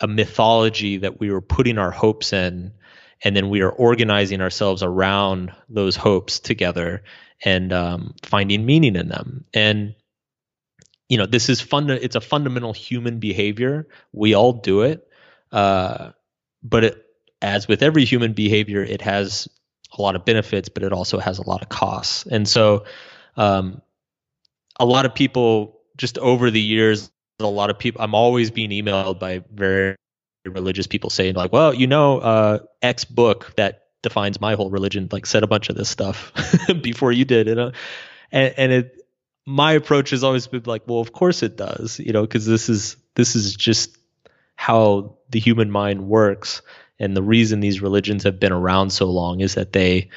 a 0.00 0.06
mythology 0.06 0.98
that 0.98 1.20
we 1.20 1.30
were 1.30 1.40
putting 1.40 1.78
our 1.78 1.90
hopes 1.90 2.32
in 2.32 2.72
and 3.22 3.34
then 3.34 3.48
we 3.50 3.62
are 3.62 3.70
organizing 3.70 4.40
ourselves 4.40 4.82
around 4.82 5.52
those 5.68 5.96
hopes 5.96 6.38
together 6.38 7.02
and 7.44 7.72
um, 7.72 8.14
finding 8.22 8.64
meaning 8.64 8.94
in 8.94 9.08
them. 9.08 9.44
And 9.52 9.94
you 11.08 11.16
know 11.16 11.26
this 11.26 11.48
is 11.48 11.60
fun 11.60 11.90
it's 11.90 12.16
a 12.16 12.20
fundamental 12.20 12.72
human 12.72 13.18
behavior 13.18 13.88
we 14.12 14.34
all 14.34 14.52
do 14.52 14.82
it 14.82 15.08
uh, 15.52 16.10
but 16.62 16.84
it, 16.84 17.04
as 17.40 17.66
with 17.66 17.82
every 17.82 18.04
human 18.04 18.32
behavior 18.32 18.82
it 18.82 19.00
has 19.00 19.48
a 19.96 20.02
lot 20.02 20.16
of 20.16 20.24
benefits 20.24 20.68
but 20.68 20.82
it 20.82 20.92
also 20.92 21.18
has 21.18 21.38
a 21.38 21.48
lot 21.48 21.62
of 21.62 21.68
costs 21.68 22.26
and 22.26 22.46
so 22.46 22.84
um, 23.36 23.80
a 24.78 24.84
lot 24.84 25.06
of 25.06 25.14
people 25.14 25.80
just 25.96 26.18
over 26.18 26.50
the 26.50 26.60
years 26.60 27.10
a 27.40 27.46
lot 27.46 27.70
of 27.70 27.78
people 27.78 28.02
i'm 28.02 28.14
always 28.14 28.50
being 28.50 28.70
emailed 28.70 29.18
by 29.18 29.42
very 29.52 29.96
religious 30.44 30.86
people 30.86 31.10
saying 31.10 31.34
like 31.34 31.52
well 31.52 31.74
you 31.74 31.86
know 31.86 32.18
uh, 32.18 32.58
x 32.82 33.04
book 33.04 33.52
that 33.56 33.88
defines 34.02 34.40
my 34.40 34.54
whole 34.54 34.70
religion. 34.70 35.08
Like 35.10 35.26
said 35.26 35.42
a 35.42 35.46
bunch 35.46 35.68
of 35.68 35.76
this 35.76 35.88
stuff 35.88 36.32
before 36.82 37.12
you 37.12 37.24
did, 37.24 37.46
you 37.46 37.54
know, 37.54 37.72
and, 38.30 38.54
and 38.56 38.72
it. 38.72 38.94
My 39.46 39.72
approach 39.72 40.10
has 40.10 40.22
always 40.22 40.46
been 40.46 40.64
like, 40.66 40.82
well, 40.86 41.00
of 41.00 41.14
course 41.14 41.42
it 41.42 41.56
does, 41.56 41.98
you 41.98 42.12
know, 42.12 42.20
because 42.20 42.44
this 42.44 42.68
is 42.68 42.98
this 43.14 43.34
is 43.34 43.56
just 43.56 43.96
how 44.56 45.16
the 45.30 45.40
human 45.40 45.70
mind 45.70 46.06
works, 46.06 46.60
and 46.98 47.16
the 47.16 47.22
reason 47.22 47.60
these 47.60 47.80
religions 47.80 48.22
have 48.24 48.40
been 48.40 48.52
around 48.52 48.90
so 48.90 49.06
long 49.06 49.40
is 49.40 49.54
that 49.54 49.72
they 49.72 50.08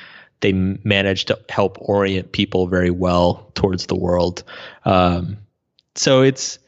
they 0.42 0.54
manage 0.54 1.26
to 1.26 1.40
help 1.50 1.78
orient 1.80 2.32
people 2.32 2.68
very 2.68 2.90
well 2.90 3.52
towards 3.54 3.86
the 3.86 3.96
world. 3.96 4.44
Um, 4.86 5.38
so 5.96 6.22
it's 6.22 6.60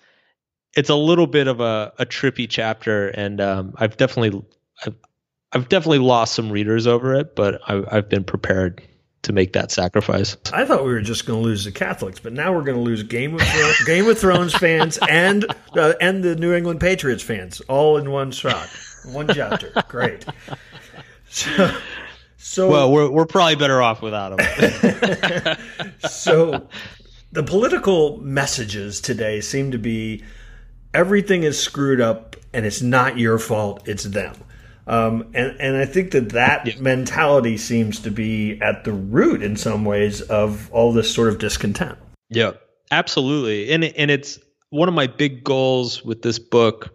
it's 0.75 0.89
a 0.89 0.95
little 0.95 1.27
bit 1.27 1.47
of 1.47 1.59
a, 1.59 1.93
a 1.99 2.05
trippy 2.05 2.47
chapter, 2.49 3.09
and 3.09 3.39
um, 3.41 3.73
I've 3.77 3.97
definitely 3.97 4.43
I've, 4.85 4.95
I've 5.51 5.69
definitely 5.69 5.99
lost 5.99 6.33
some 6.33 6.51
readers 6.51 6.87
over 6.87 7.13
it, 7.15 7.35
but 7.35 7.61
I, 7.67 7.83
I've 7.91 8.09
been 8.09 8.23
prepared 8.23 8.81
to 9.23 9.33
make 9.33 9.53
that 9.53 9.71
sacrifice. 9.71 10.35
I 10.51 10.65
thought 10.65 10.83
we 10.83 10.91
were 10.91 11.01
just 11.01 11.25
going 11.25 11.39
to 11.39 11.43
lose 11.43 11.63
the 11.63 11.71
Catholics, 11.71 12.19
but 12.19 12.33
now 12.33 12.53
we're 12.53 12.63
going 12.63 12.77
to 12.77 12.83
lose 12.83 13.03
Game 13.03 13.35
of 13.35 13.41
Thrones, 13.41 13.83
Game 13.85 14.07
of 14.07 14.19
Thrones 14.19 14.53
fans 14.53 14.99
and 15.09 15.45
uh, 15.75 15.93
and 16.01 16.23
the 16.23 16.35
New 16.35 16.53
England 16.53 16.79
Patriots 16.79 17.23
fans 17.23 17.61
all 17.61 17.97
in 17.97 18.11
one 18.11 18.31
shot, 18.31 18.69
one 19.05 19.27
chapter. 19.33 19.71
Great. 19.87 20.25
So, 21.35 21.75
so 22.37 22.69
well, 22.69 22.91
we're 22.91 23.09
we're 23.09 23.25
probably 23.25 23.55
better 23.55 23.81
off 23.81 24.03
without 24.03 24.37
them. 24.37 25.57
so, 26.07 26.67
the 27.31 27.41
political 27.41 28.17
messages 28.17 29.01
today 29.01 29.41
seem 29.41 29.71
to 29.71 29.79
be 29.79 30.23
everything 30.93 31.41
is 31.41 31.59
screwed 31.59 31.99
up 31.99 32.35
and 32.53 32.65
it's 32.65 32.81
not 32.81 33.17
your 33.17 33.39
fault, 33.39 33.87
it's 33.87 34.03
them. 34.03 34.35
Um, 34.85 35.31
and, 35.33 35.59
and 35.59 35.77
I 35.77 35.85
think 35.85 36.11
that 36.11 36.29
that 36.29 36.67
yeah. 36.67 36.73
mentality 36.79 37.57
seems 37.57 37.99
to 38.01 38.11
be 38.11 38.61
at 38.61 38.83
the 38.83 38.91
root 38.91 39.41
in 39.41 39.55
some 39.55 39.85
ways 39.85 40.21
of 40.21 40.71
all 40.71 40.91
this 40.91 41.13
sort 41.13 41.29
of 41.29 41.39
discontent. 41.39 41.97
Yeah, 42.29 42.51
absolutely. 42.91 43.71
And, 43.71 43.83
and 43.83 44.11
it's 44.11 44.39
one 44.69 44.89
of 44.89 44.93
my 44.93 45.07
big 45.07 45.43
goals 45.43 46.03
with 46.03 46.21
this 46.21 46.37
book. 46.37 46.93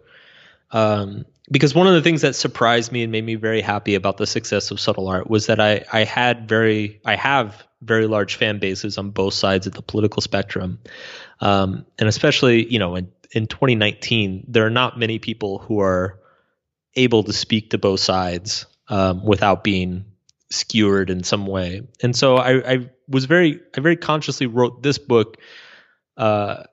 Um, 0.71 1.25
because 1.51 1.73
one 1.73 1.87
of 1.87 1.93
the 1.93 2.01
things 2.01 2.21
that 2.21 2.35
surprised 2.35 2.91
me 2.91 3.03
and 3.03 3.11
made 3.11 3.25
me 3.25 3.35
very 3.35 3.61
happy 3.61 3.95
about 3.95 4.17
the 4.17 4.27
success 4.27 4.71
of 4.71 4.79
subtle 4.79 5.07
art 5.07 5.29
was 5.29 5.47
that 5.47 5.59
I, 5.59 5.85
I 5.91 6.03
had 6.03 6.47
very 6.47 7.01
I 7.05 7.15
have 7.15 7.63
very 7.81 8.07
large 8.07 8.35
fan 8.35 8.59
bases 8.59 8.97
on 8.97 9.11
both 9.11 9.33
sides 9.33 9.67
of 9.67 9.73
the 9.73 9.81
political 9.81 10.21
spectrum, 10.21 10.79
um, 11.39 11.85
and 11.97 12.09
especially 12.09 12.71
you 12.71 12.79
know 12.79 12.95
in 12.95 13.11
in 13.31 13.47
2019 13.47 14.45
there 14.47 14.65
are 14.65 14.71
not 14.71 14.97
many 14.97 15.19
people 15.19 15.59
who 15.59 15.79
are 15.79 16.19
able 16.95 17.23
to 17.23 17.33
speak 17.33 17.69
to 17.71 17.77
both 17.77 17.99
sides 17.99 18.65
um, 18.89 19.23
without 19.23 19.63
being 19.63 20.05
skewered 20.51 21.09
in 21.09 21.23
some 21.23 21.45
way. 21.45 21.87
And 22.01 22.15
so 22.15 22.37
I, 22.37 22.73
I, 22.73 22.89
was 23.07 23.25
very, 23.25 23.59
I 23.75 23.81
very 23.81 23.95
consciously 23.95 24.47
wrote 24.47 24.83
this 24.83 24.97
book 24.97 25.37
uh, 26.17 26.63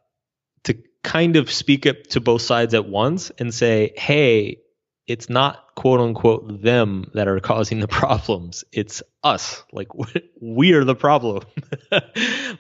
to 0.64 0.74
kind 1.02 1.36
of 1.36 1.50
speak 1.50 1.86
up 1.86 2.02
to 2.08 2.20
both 2.20 2.42
sides 2.42 2.74
at 2.74 2.88
once 2.88 3.30
and 3.38 3.54
say, 3.54 3.92
hey, 3.96 4.58
it's 5.06 5.30
not 5.30 5.74
quote 5.74 6.00
unquote 6.00 6.62
them 6.62 7.10
that 7.14 7.28
are 7.28 7.40
causing 7.40 7.80
the 7.80 7.88
problems. 8.02 8.64
It's 8.72 9.02
us. 9.22 9.62
Like 9.72 9.88
we 10.40 10.72
are 10.72 10.84
the 10.84 10.94
problem. 10.94 11.44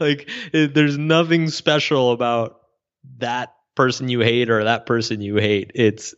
like 0.00 0.28
it, 0.52 0.74
there's 0.74 0.98
nothing 0.98 1.48
special 1.48 2.12
about 2.12 2.60
that 3.18 3.54
person 3.74 4.08
you 4.08 4.20
hate 4.20 4.50
or 4.50 4.64
that 4.64 4.86
person 4.86 5.20
you 5.20 5.36
hate. 5.36 5.72
It's 5.74 6.14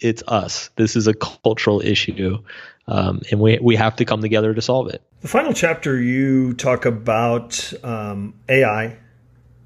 it's 0.00 0.22
us. 0.28 0.70
This 0.76 0.94
is 0.94 1.08
a 1.08 1.14
cultural 1.14 1.80
issue, 1.80 2.38
um, 2.86 3.22
and 3.30 3.40
we 3.40 3.58
we 3.60 3.74
have 3.76 3.96
to 3.96 4.04
come 4.04 4.20
together 4.20 4.54
to 4.54 4.62
solve 4.62 4.88
it. 4.88 5.02
The 5.22 5.28
final 5.28 5.52
chapter, 5.52 6.00
you 6.00 6.54
talk 6.54 6.84
about 6.84 7.72
um, 7.82 8.34
AI, 8.48 8.96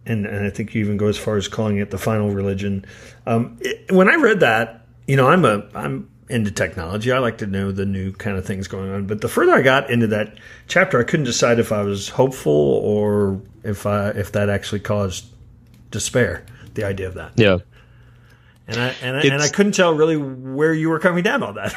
and, 0.07 0.25
and 0.25 0.47
I 0.47 0.49
think 0.49 0.75
you 0.75 0.83
even 0.83 0.97
go 0.97 1.09
as 1.09 1.19
far 1.19 1.37
as 1.37 1.49
calling 1.49 1.77
it 1.77 1.91
the 1.91 1.99
final 1.99 2.31
religion. 2.31 2.87
Um, 3.27 3.59
it, 3.61 3.93
when 3.93 4.09
I 4.09 4.15
read 4.15 4.41
that, 4.41 4.82
you 5.07 5.17
know, 5.17 5.29
I'm 5.29 5.45
a 5.45 5.67
I'm 5.75 6.11
into 6.29 6.51
technology. 6.51 7.13
I 7.13 7.19
like 7.19 7.39
to 7.39 7.47
know 7.47 7.73
the 7.73 7.85
new 7.85 8.13
kind 8.13 8.37
of 8.37 8.47
things 8.47 8.69
going 8.69 8.91
on. 8.91 9.07
But 9.07 9.21
the 9.21 9.29
further 9.29 9.53
I 9.53 9.63
got 9.63 9.91
into 9.91 10.07
that 10.09 10.39
chapter, 10.69 11.01
I 11.01 11.05
couldn't 11.05 11.27
decide 11.27 11.59
if 11.59 11.73
I 11.73 11.83
was 11.83 12.09
hopeful 12.09 12.53
or 12.53 13.41
if 13.65 13.87
I 13.87 14.11
if 14.11 14.33
that 14.33 14.49
actually 14.49 14.81
caused 14.81 15.27
despair. 15.91 16.45
The 16.75 16.85
idea 16.85 17.07
of 17.07 17.15
that. 17.15 17.33
Yeah 17.37 17.59
and 18.67 18.81
I 18.81 18.95
and 19.03 19.17
I, 19.17 19.21
and 19.21 19.43
I 19.43 19.49
couldn't 19.49 19.73
tell 19.73 19.95
really 19.95 20.17
where 20.17 20.75
you 20.75 20.89
were 20.89 20.99
coming 20.99 21.23
down 21.23 21.43
on 21.43 21.55
that. 21.57 21.75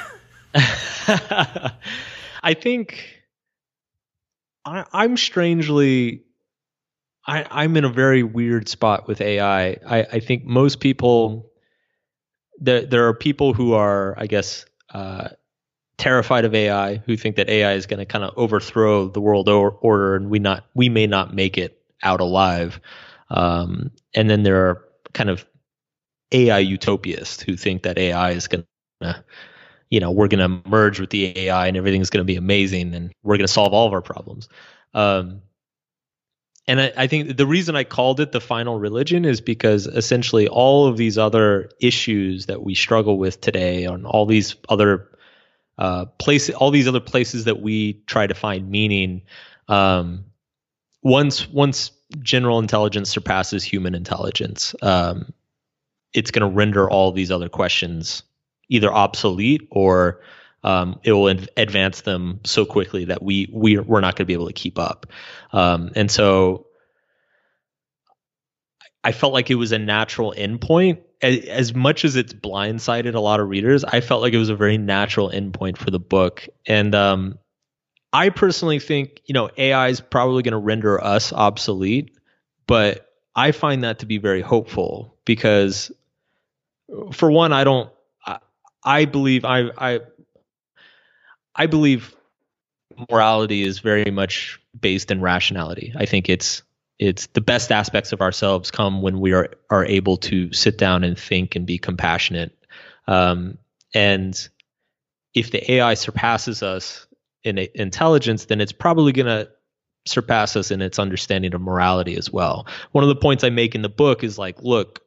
I 2.43 2.53
think 2.53 3.23
I, 4.63 4.85
I'm 4.93 5.17
strangely 5.17 6.23
I, 7.27 7.45
I'm 7.49 7.75
in 7.77 7.85
a 7.85 7.89
very 7.89 8.23
weird 8.23 8.69
spot 8.69 9.07
with 9.07 9.19
AI. 9.19 9.77
I, 9.87 10.05
I 10.13 10.19
think 10.19 10.45
most 10.45 10.79
people 10.79 11.51
there 12.59 12.85
there 12.85 13.07
are 13.07 13.13
people 13.13 13.53
who 13.53 13.73
are, 13.73 14.15
I 14.17 14.27
guess, 14.27 14.65
uh, 14.93 15.29
terrified 15.97 16.45
of 16.45 16.53
AI, 16.53 16.97
who 16.97 17.17
think 17.17 17.35
that 17.37 17.49
AI 17.49 17.73
is 17.73 17.85
going 17.85 17.99
to 17.99 18.05
kind 18.05 18.23
of 18.23 18.33
overthrow 18.37 19.07
the 19.07 19.21
world 19.21 19.49
order, 19.49 20.15
and 20.15 20.29
we 20.29 20.39
not 20.39 20.65
we 20.73 20.89
may 20.89 21.07
not 21.07 21.33
make 21.33 21.57
it 21.57 21.81
out 22.03 22.21
alive. 22.21 22.79
Um, 23.29 23.91
and 24.13 24.29
then 24.29 24.43
there 24.43 24.67
are 24.67 24.85
kind 25.13 25.29
of 25.29 25.45
AI 26.31 26.63
utopists 26.63 27.41
who 27.41 27.55
think 27.55 27.83
that 27.83 27.97
AI 27.97 28.31
is 28.31 28.47
going 28.47 28.65
to, 29.01 29.23
you 29.89 29.99
know, 29.99 30.11
we're 30.11 30.27
going 30.27 30.61
to 30.63 30.69
merge 30.69 30.99
with 30.99 31.09
the 31.09 31.37
AI 31.39 31.67
and 31.67 31.77
everything's 31.77 32.09
going 32.09 32.21
to 32.21 32.25
be 32.25 32.35
amazing 32.35 32.93
and 32.93 33.11
we're 33.23 33.37
going 33.37 33.47
to 33.47 33.51
solve 33.51 33.73
all 33.73 33.87
of 33.87 33.93
our 33.93 34.01
problems. 34.01 34.49
Um, 34.93 35.41
and 36.67 36.81
I, 36.81 36.91
I, 36.97 37.07
think 37.07 37.37
the 37.37 37.45
reason 37.45 37.75
I 37.75 37.83
called 37.83 38.19
it 38.19 38.31
the 38.31 38.41
final 38.41 38.79
religion 38.79 39.23
is 39.25 39.39
because 39.39 39.85
essentially 39.85 40.47
all 40.47 40.87
of 40.87 40.97
these 40.97 41.17
other 41.17 41.69
issues 41.79 42.47
that 42.47 42.63
we 42.63 42.73
struggle 42.73 43.17
with 43.17 43.39
today, 43.39 43.85
on 43.85 44.05
all 44.05 44.25
these 44.25 44.55
other 44.67 45.09
uh, 45.77 46.05
places, 46.17 46.55
all 46.55 46.71
these 46.71 46.87
other 46.87 46.99
places 46.99 47.43
that 47.45 47.61
we 47.61 47.93
try 48.07 48.25
to 48.25 48.33
find 48.33 48.69
meaning, 48.69 49.21
um, 49.67 50.25
once 51.03 51.47
once 51.49 51.91
general 52.21 52.59
intelligence 52.59 53.09
surpasses 53.09 53.63
human 53.63 53.93
intelligence, 53.93 54.73
um, 54.81 55.33
it's 56.13 56.31
going 56.31 56.49
to 56.49 56.55
render 56.55 56.89
all 56.89 57.11
these 57.11 57.31
other 57.31 57.49
questions 57.49 58.23
either 58.69 58.91
obsolete 58.91 59.67
or 59.69 60.21
um, 60.65 60.99
it 61.03 61.11
will 61.11 61.27
advance 61.27 62.01
them 62.01 62.39
so 62.43 62.65
quickly 62.65 63.05
that 63.05 63.21
we 63.21 63.47
we 63.53 63.77
we're 63.77 64.01
not 64.01 64.15
going 64.15 64.23
to 64.23 64.25
be 64.25 64.33
able 64.33 64.47
to 64.47 64.53
keep 64.53 64.79
up. 64.79 65.05
Um, 65.53 65.91
and 65.95 66.09
so 66.09 66.65
I 69.03 69.11
felt 69.11 69.31
like 69.31 69.51
it 69.51 69.55
was 69.55 69.71
a 69.71 69.77
natural 69.77 70.33
endpoint. 70.35 71.01
As 71.21 71.75
much 71.75 72.03
as 72.03 72.15
it's 72.15 72.33
blindsided 72.33 73.13
a 73.13 73.19
lot 73.19 73.39
of 73.39 73.47
readers, 73.47 73.83
I 73.83 74.01
felt 74.01 74.23
like 74.23 74.33
it 74.33 74.39
was 74.39 74.49
a 74.49 74.55
very 74.55 74.79
natural 74.79 75.29
endpoint 75.29 75.77
for 75.77 75.91
the 75.91 75.99
book. 75.99 76.47
And 76.65 76.95
um, 76.95 77.37
I 78.11 78.29
personally 78.29 78.79
think 78.79 79.21
you 79.25 79.33
know 79.33 79.51
AI 79.57 79.89
is 79.89 80.01
probably 80.01 80.41
going 80.41 80.53
to 80.53 80.57
render 80.57 81.01
us 81.01 81.31
obsolete, 81.31 82.17
but 82.65 83.07
I 83.35 83.51
find 83.51 83.83
that 83.83 83.99
to 83.99 84.07
be 84.07 84.17
very 84.17 84.41
hopeful 84.41 85.15
because 85.25 85.91
for 87.11 87.29
one, 87.29 87.53
I 87.53 87.63
don't. 87.63 87.91
I, 88.25 88.39
I 88.83 89.05
believe 89.05 89.45
I 89.45 89.69
I 89.77 89.99
I 91.55 91.67
believe 91.67 92.15
morality 93.09 93.63
is 93.63 93.79
very 93.79 94.11
much 94.11 94.59
based 94.79 95.11
in 95.11 95.21
rationality. 95.21 95.93
I 95.95 96.05
think 96.05 96.29
it's 96.29 96.63
it's 96.97 97.27
the 97.27 97.41
best 97.41 97.71
aspects 97.71 98.13
of 98.13 98.21
ourselves 98.21 98.71
come 98.71 99.01
when 99.01 99.19
we 99.19 99.33
are 99.33 99.49
are 99.69 99.85
able 99.85 100.17
to 100.17 100.51
sit 100.53 100.77
down 100.77 101.03
and 101.03 101.17
think 101.17 101.55
and 101.55 101.65
be 101.65 101.77
compassionate. 101.77 102.57
Um, 103.07 103.57
and 103.93 104.49
if 105.33 105.51
the 105.51 105.73
AI 105.73 105.93
surpasses 105.95 106.63
us 106.63 107.07
in 107.43 107.57
intelligence, 107.75 108.45
then 108.45 108.61
it's 108.61 108.71
probably 108.71 109.11
going 109.11 109.27
to 109.27 109.49
surpass 110.05 110.55
us 110.55 110.71
in 110.71 110.81
its 110.81 110.99
understanding 110.99 111.53
of 111.53 111.61
morality 111.61 112.15
as 112.15 112.31
well. 112.31 112.67
One 112.91 113.03
of 113.03 113.07
the 113.07 113.15
points 113.15 113.43
I 113.43 113.49
make 113.49 113.75
in 113.75 113.81
the 113.81 113.89
book 113.89 114.23
is 114.23 114.37
like, 114.37 114.61
look, 114.61 115.01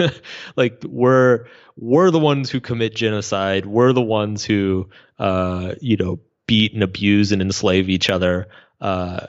like 0.56 0.82
we're 0.84 1.46
we're 1.76 2.10
the 2.10 2.18
ones 2.18 2.50
who 2.50 2.60
commit 2.60 2.94
genocide. 2.94 3.66
We're 3.66 3.92
the 3.92 4.02
ones 4.02 4.44
who 4.44 4.88
uh, 5.18 5.74
you 5.80 5.96
know 5.96 6.20
beat 6.46 6.74
and 6.74 6.82
abuse 6.82 7.32
and 7.32 7.40
enslave 7.40 7.88
each 7.88 8.10
other. 8.10 8.48
Uh, 8.80 9.28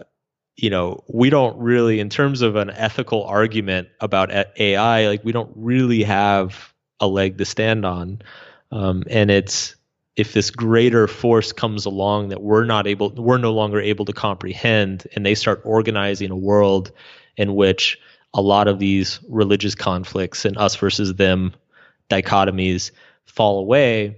you 0.55 0.69
know, 0.69 1.03
we 1.07 1.29
don't 1.29 1.57
really, 1.57 1.99
in 1.99 2.09
terms 2.09 2.41
of 2.41 2.55
an 2.55 2.69
ethical 2.69 3.23
argument 3.23 3.89
about 3.99 4.31
AI, 4.59 5.07
like 5.07 5.23
we 5.23 5.31
don't 5.31 5.51
really 5.55 6.03
have 6.03 6.73
a 6.99 7.07
leg 7.07 7.37
to 7.37 7.45
stand 7.45 7.85
on. 7.85 8.21
Um, 8.71 9.03
and 9.09 9.31
it's 9.31 9.75
if 10.21 10.33
this 10.33 10.51
greater 10.51 11.07
force 11.07 11.51
comes 11.51 11.85
along 11.85 12.29
that 12.29 12.41
we're 12.41 12.63
not 12.63 12.87
able 12.87 13.09
we're 13.11 13.37
no 13.37 13.51
longer 13.51 13.79
able 13.79 14.05
to 14.05 14.13
comprehend 14.13 15.05
and 15.15 15.25
they 15.25 15.35
start 15.35 15.61
organizing 15.65 16.31
a 16.31 16.35
world 16.35 16.91
in 17.37 17.55
which 17.55 17.99
a 18.33 18.41
lot 18.41 18.67
of 18.67 18.79
these 18.79 19.19
religious 19.27 19.75
conflicts 19.75 20.45
and 20.45 20.57
us 20.57 20.75
versus 20.75 21.13
them 21.15 21.53
dichotomies 22.09 22.91
fall 23.25 23.59
away 23.59 24.17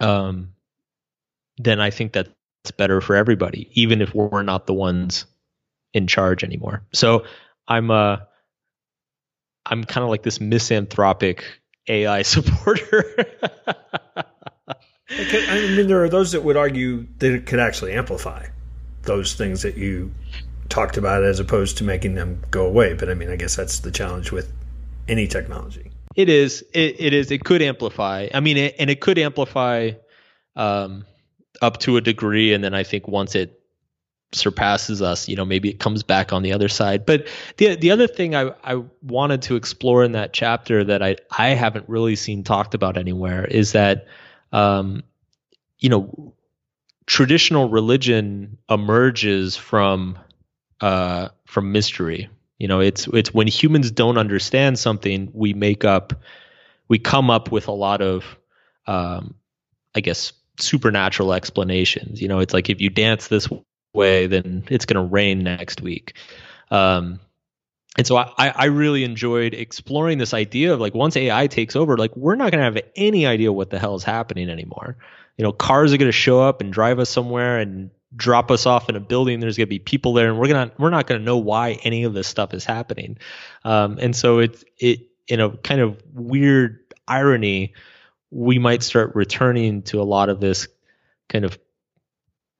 um, 0.00 0.52
then 1.58 1.80
i 1.80 1.90
think 1.90 2.12
that's 2.12 2.30
better 2.72 3.00
for 3.00 3.16
everybody, 3.16 3.68
even 3.72 4.00
if 4.00 4.14
we're 4.14 4.42
not 4.42 4.66
the 4.66 4.74
ones 4.74 5.26
in 5.92 6.06
charge 6.06 6.44
anymore. 6.44 6.82
So 6.92 7.24
I'm 7.68 7.90
uh 7.90 8.18
I'm 9.64 9.84
kind 9.84 10.04
of 10.04 10.10
like 10.10 10.22
this 10.22 10.40
misanthropic 10.40 11.44
AI 11.88 12.22
supporter. 12.22 13.26
I 15.08 15.74
mean, 15.76 15.86
there 15.86 16.02
are 16.02 16.08
those 16.08 16.32
that 16.32 16.42
would 16.42 16.56
argue 16.56 17.06
that 17.18 17.32
it 17.32 17.46
could 17.46 17.60
actually 17.60 17.92
amplify 17.92 18.46
those 19.02 19.34
things 19.34 19.62
that 19.62 19.76
you 19.76 20.12
talked 20.68 20.96
about 20.96 21.22
as 21.22 21.38
opposed 21.38 21.78
to 21.78 21.84
making 21.84 22.14
them 22.14 22.42
go 22.50 22.66
away. 22.66 22.94
But 22.94 23.08
I 23.08 23.14
mean, 23.14 23.30
I 23.30 23.36
guess 23.36 23.54
that's 23.54 23.80
the 23.80 23.90
challenge 23.90 24.32
with 24.32 24.52
any 25.08 25.28
technology. 25.28 25.92
It 26.16 26.28
is. 26.28 26.64
It, 26.72 27.00
it 27.00 27.12
is. 27.12 27.30
It 27.30 27.44
could 27.44 27.62
amplify. 27.62 28.28
I 28.32 28.40
mean, 28.40 28.56
it, 28.56 28.74
and 28.78 28.90
it 28.90 29.00
could 29.00 29.18
amplify 29.18 29.92
um, 30.56 31.04
up 31.62 31.78
to 31.80 31.96
a 31.96 32.00
degree, 32.00 32.52
and 32.52 32.64
then 32.64 32.74
I 32.74 32.82
think 32.82 33.06
once 33.06 33.34
it 33.34 33.60
surpasses 34.32 35.02
us, 35.02 35.28
you 35.28 35.36
know, 35.36 35.44
maybe 35.44 35.68
it 35.68 35.78
comes 35.78 36.02
back 36.02 36.32
on 36.32 36.42
the 36.42 36.52
other 36.52 36.68
side. 36.68 37.06
But 37.06 37.28
the 37.58 37.76
the 37.76 37.90
other 37.90 38.06
thing 38.08 38.34
I, 38.34 38.52
I 38.64 38.82
wanted 39.02 39.42
to 39.42 39.56
explore 39.56 40.02
in 40.02 40.12
that 40.12 40.32
chapter 40.32 40.82
that 40.84 41.02
I 41.02 41.16
I 41.36 41.48
haven't 41.48 41.88
really 41.88 42.16
seen 42.16 42.42
talked 42.42 42.74
about 42.74 42.96
anywhere 42.96 43.44
is 43.44 43.72
that 43.72 44.06
um, 44.56 45.02
you 45.78 45.90
know 45.90 46.34
traditional 47.06 47.68
religion 47.68 48.58
emerges 48.68 49.56
from 49.56 50.18
uh, 50.80 51.28
from 51.46 51.72
mystery. 51.72 52.28
You 52.58 52.68
know, 52.68 52.80
it's 52.80 53.06
it's 53.08 53.34
when 53.34 53.46
humans 53.46 53.90
don't 53.90 54.18
understand 54.18 54.78
something, 54.78 55.30
we 55.34 55.52
make 55.52 55.84
up, 55.84 56.14
we 56.88 56.98
come 56.98 57.30
up 57.30 57.52
with 57.52 57.68
a 57.68 57.72
lot 57.72 58.00
of, 58.00 58.24
um, 58.86 59.34
I 59.94 60.00
guess, 60.00 60.32
supernatural 60.58 61.34
explanations. 61.34 62.22
You 62.22 62.28
know, 62.28 62.38
it's 62.38 62.54
like 62.54 62.70
if 62.70 62.80
you 62.80 62.88
dance 62.88 63.28
this 63.28 63.46
way, 63.92 64.26
then 64.26 64.64
it's 64.68 64.86
going 64.86 65.02
to 65.02 65.12
rain 65.12 65.42
next 65.42 65.82
week. 65.82 66.14
Um, 66.70 67.20
and 67.96 68.06
so 68.06 68.16
I, 68.16 68.32
I 68.36 68.64
really 68.66 69.04
enjoyed 69.04 69.54
exploring 69.54 70.18
this 70.18 70.34
idea 70.34 70.74
of 70.74 70.80
like 70.80 70.94
once 70.94 71.16
AI 71.16 71.46
takes 71.46 71.76
over, 71.76 71.96
like 71.96 72.14
we're 72.16 72.36
not 72.36 72.50
going 72.50 72.58
to 72.58 72.64
have 72.64 72.78
any 72.94 73.26
idea 73.26 73.52
what 73.52 73.70
the 73.70 73.78
hell 73.78 73.94
is 73.94 74.04
happening 74.04 74.50
anymore. 74.50 74.98
You 75.38 75.44
know, 75.44 75.52
cars 75.52 75.92
are 75.92 75.96
going 75.96 76.08
to 76.08 76.12
show 76.12 76.40
up 76.40 76.60
and 76.60 76.72
drive 76.72 76.98
us 76.98 77.08
somewhere 77.08 77.58
and 77.58 77.90
drop 78.14 78.50
us 78.50 78.66
off 78.66 78.88
in 78.88 78.96
a 78.96 79.00
building. 79.00 79.40
There's 79.40 79.56
going 79.56 79.66
to 79.66 79.70
be 79.70 79.78
people 79.78 80.12
there, 80.12 80.28
and 80.28 80.38
we're 80.38 80.48
gonna 80.48 80.72
we're 80.78 80.90
not 80.90 81.06
going 81.06 81.20
to 81.20 81.24
know 81.24 81.38
why 81.38 81.78
any 81.82 82.04
of 82.04 82.14
this 82.14 82.28
stuff 82.28 82.52
is 82.54 82.64
happening. 82.64 83.18
Um, 83.64 83.98
and 84.00 84.14
so 84.14 84.38
it's 84.40 84.64
it 84.78 85.08
in 85.26 85.40
a 85.40 85.56
kind 85.56 85.80
of 85.80 86.00
weird 86.12 86.80
irony, 87.08 87.74
we 88.30 88.58
might 88.58 88.82
start 88.82 89.14
returning 89.14 89.82
to 89.82 90.00
a 90.00 90.04
lot 90.04 90.28
of 90.28 90.40
this 90.40 90.68
kind 91.28 91.44
of 91.44 91.58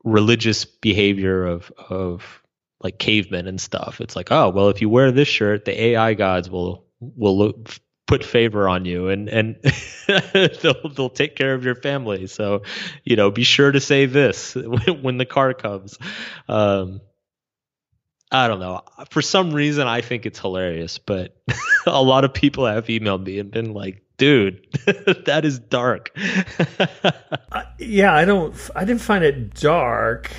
religious 0.04 0.64
behavior 0.64 1.44
of 1.44 1.70
of 1.90 2.42
like 2.80 2.98
cavemen 2.98 3.46
and 3.46 3.60
stuff. 3.60 4.00
It's 4.00 4.16
like, 4.16 4.30
oh 4.30 4.50
well, 4.50 4.68
if 4.68 4.80
you 4.80 4.88
wear 4.88 5.12
this 5.12 5.28
shirt, 5.28 5.64
the 5.64 5.80
AI 5.80 6.14
gods 6.14 6.50
will 6.50 6.86
will 7.00 7.36
look, 7.38 7.70
put 8.06 8.24
favor 8.24 8.68
on 8.68 8.84
you, 8.84 9.08
and 9.08 9.28
and 9.28 9.56
they'll 10.62 10.88
they'll 10.88 11.10
take 11.10 11.36
care 11.36 11.54
of 11.54 11.64
your 11.64 11.74
family. 11.74 12.26
So, 12.26 12.62
you 13.04 13.16
know, 13.16 13.30
be 13.30 13.44
sure 13.44 13.72
to 13.72 13.80
say 13.80 14.06
this 14.06 14.54
when 15.02 15.18
the 15.18 15.26
car 15.26 15.54
comes. 15.54 15.98
Um, 16.48 17.00
I 18.30 18.48
don't 18.48 18.60
know. 18.60 18.82
For 19.10 19.22
some 19.22 19.52
reason, 19.52 19.86
I 19.86 20.00
think 20.00 20.26
it's 20.26 20.40
hilarious, 20.40 20.98
but 20.98 21.36
a 21.86 22.02
lot 22.02 22.24
of 22.24 22.34
people 22.34 22.66
have 22.66 22.86
emailed 22.86 23.24
me 23.24 23.38
and 23.38 23.50
been 23.50 23.72
like, 23.72 24.02
"Dude, 24.16 24.66
that 25.26 25.44
is 25.44 25.58
dark." 25.58 26.10
uh, 27.52 27.62
yeah, 27.78 28.14
I 28.14 28.24
don't. 28.24 28.54
I 28.74 28.84
didn't 28.84 29.02
find 29.02 29.24
it 29.24 29.54
dark. 29.54 30.30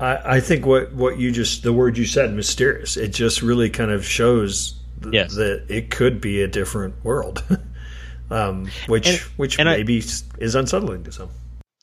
I, 0.00 0.36
I 0.36 0.40
think 0.40 0.66
what 0.66 0.92
what 0.92 1.18
you 1.18 1.30
just 1.30 1.62
the 1.62 1.72
word 1.72 1.96
you 1.96 2.04
said, 2.06 2.32
mysterious. 2.34 2.96
It 2.96 3.08
just 3.08 3.42
really 3.42 3.70
kind 3.70 3.90
of 3.90 4.04
shows 4.04 4.74
th- 5.02 5.14
Yes. 5.14 5.34
that 5.36 5.66
it 5.68 5.90
could 5.90 6.20
be 6.20 6.42
a 6.42 6.48
different 6.48 6.94
world, 7.04 7.42
um, 8.30 8.68
which 8.86 9.06
And- 9.08 9.18
which 9.36 9.58
and 9.58 9.68
I- 9.68 9.76
maybe 9.76 9.98
is 9.98 10.54
unsettling 10.54 11.04
to 11.04 11.12
some. 11.12 11.30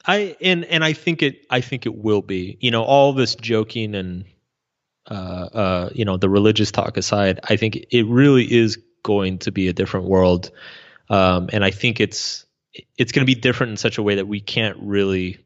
I 0.05 0.35
and 0.41 0.65
and 0.65 0.83
I 0.83 0.93
think 0.93 1.21
it 1.21 1.45
I 1.49 1.61
think 1.61 1.85
it 1.85 1.95
will 1.95 2.21
be. 2.23 2.57
You 2.59 2.71
know, 2.71 2.83
all 2.83 3.13
this 3.13 3.35
joking 3.35 3.93
and 3.95 4.25
uh 5.09 5.13
uh 5.13 5.89
you 5.93 6.05
know 6.05 6.17
the 6.17 6.29
religious 6.29 6.71
talk 6.71 6.97
aside, 6.97 7.39
I 7.43 7.55
think 7.55 7.85
it 7.91 8.03
really 8.07 8.51
is 8.51 8.77
going 9.03 9.37
to 9.39 9.51
be 9.51 9.67
a 9.67 9.73
different 9.73 10.07
world. 10.07 10.51
Um 11.09 11.49
and 11.53 11.63
I 11.63 11.71
think 11.71 11.99
it's 11.99 12.45
it's 12.97 13.11
going 13.11 13.25
to 13.25 13.31
be 13.35 13.39
different 13.39 13.71
in 13.71 13.77
such 13.77 13.97
a 13.97 14.03
way 14.03 14.15
that 14.15 14.27
we 14.27 14.39
can't 14.39 14.77
really 14.81 15.37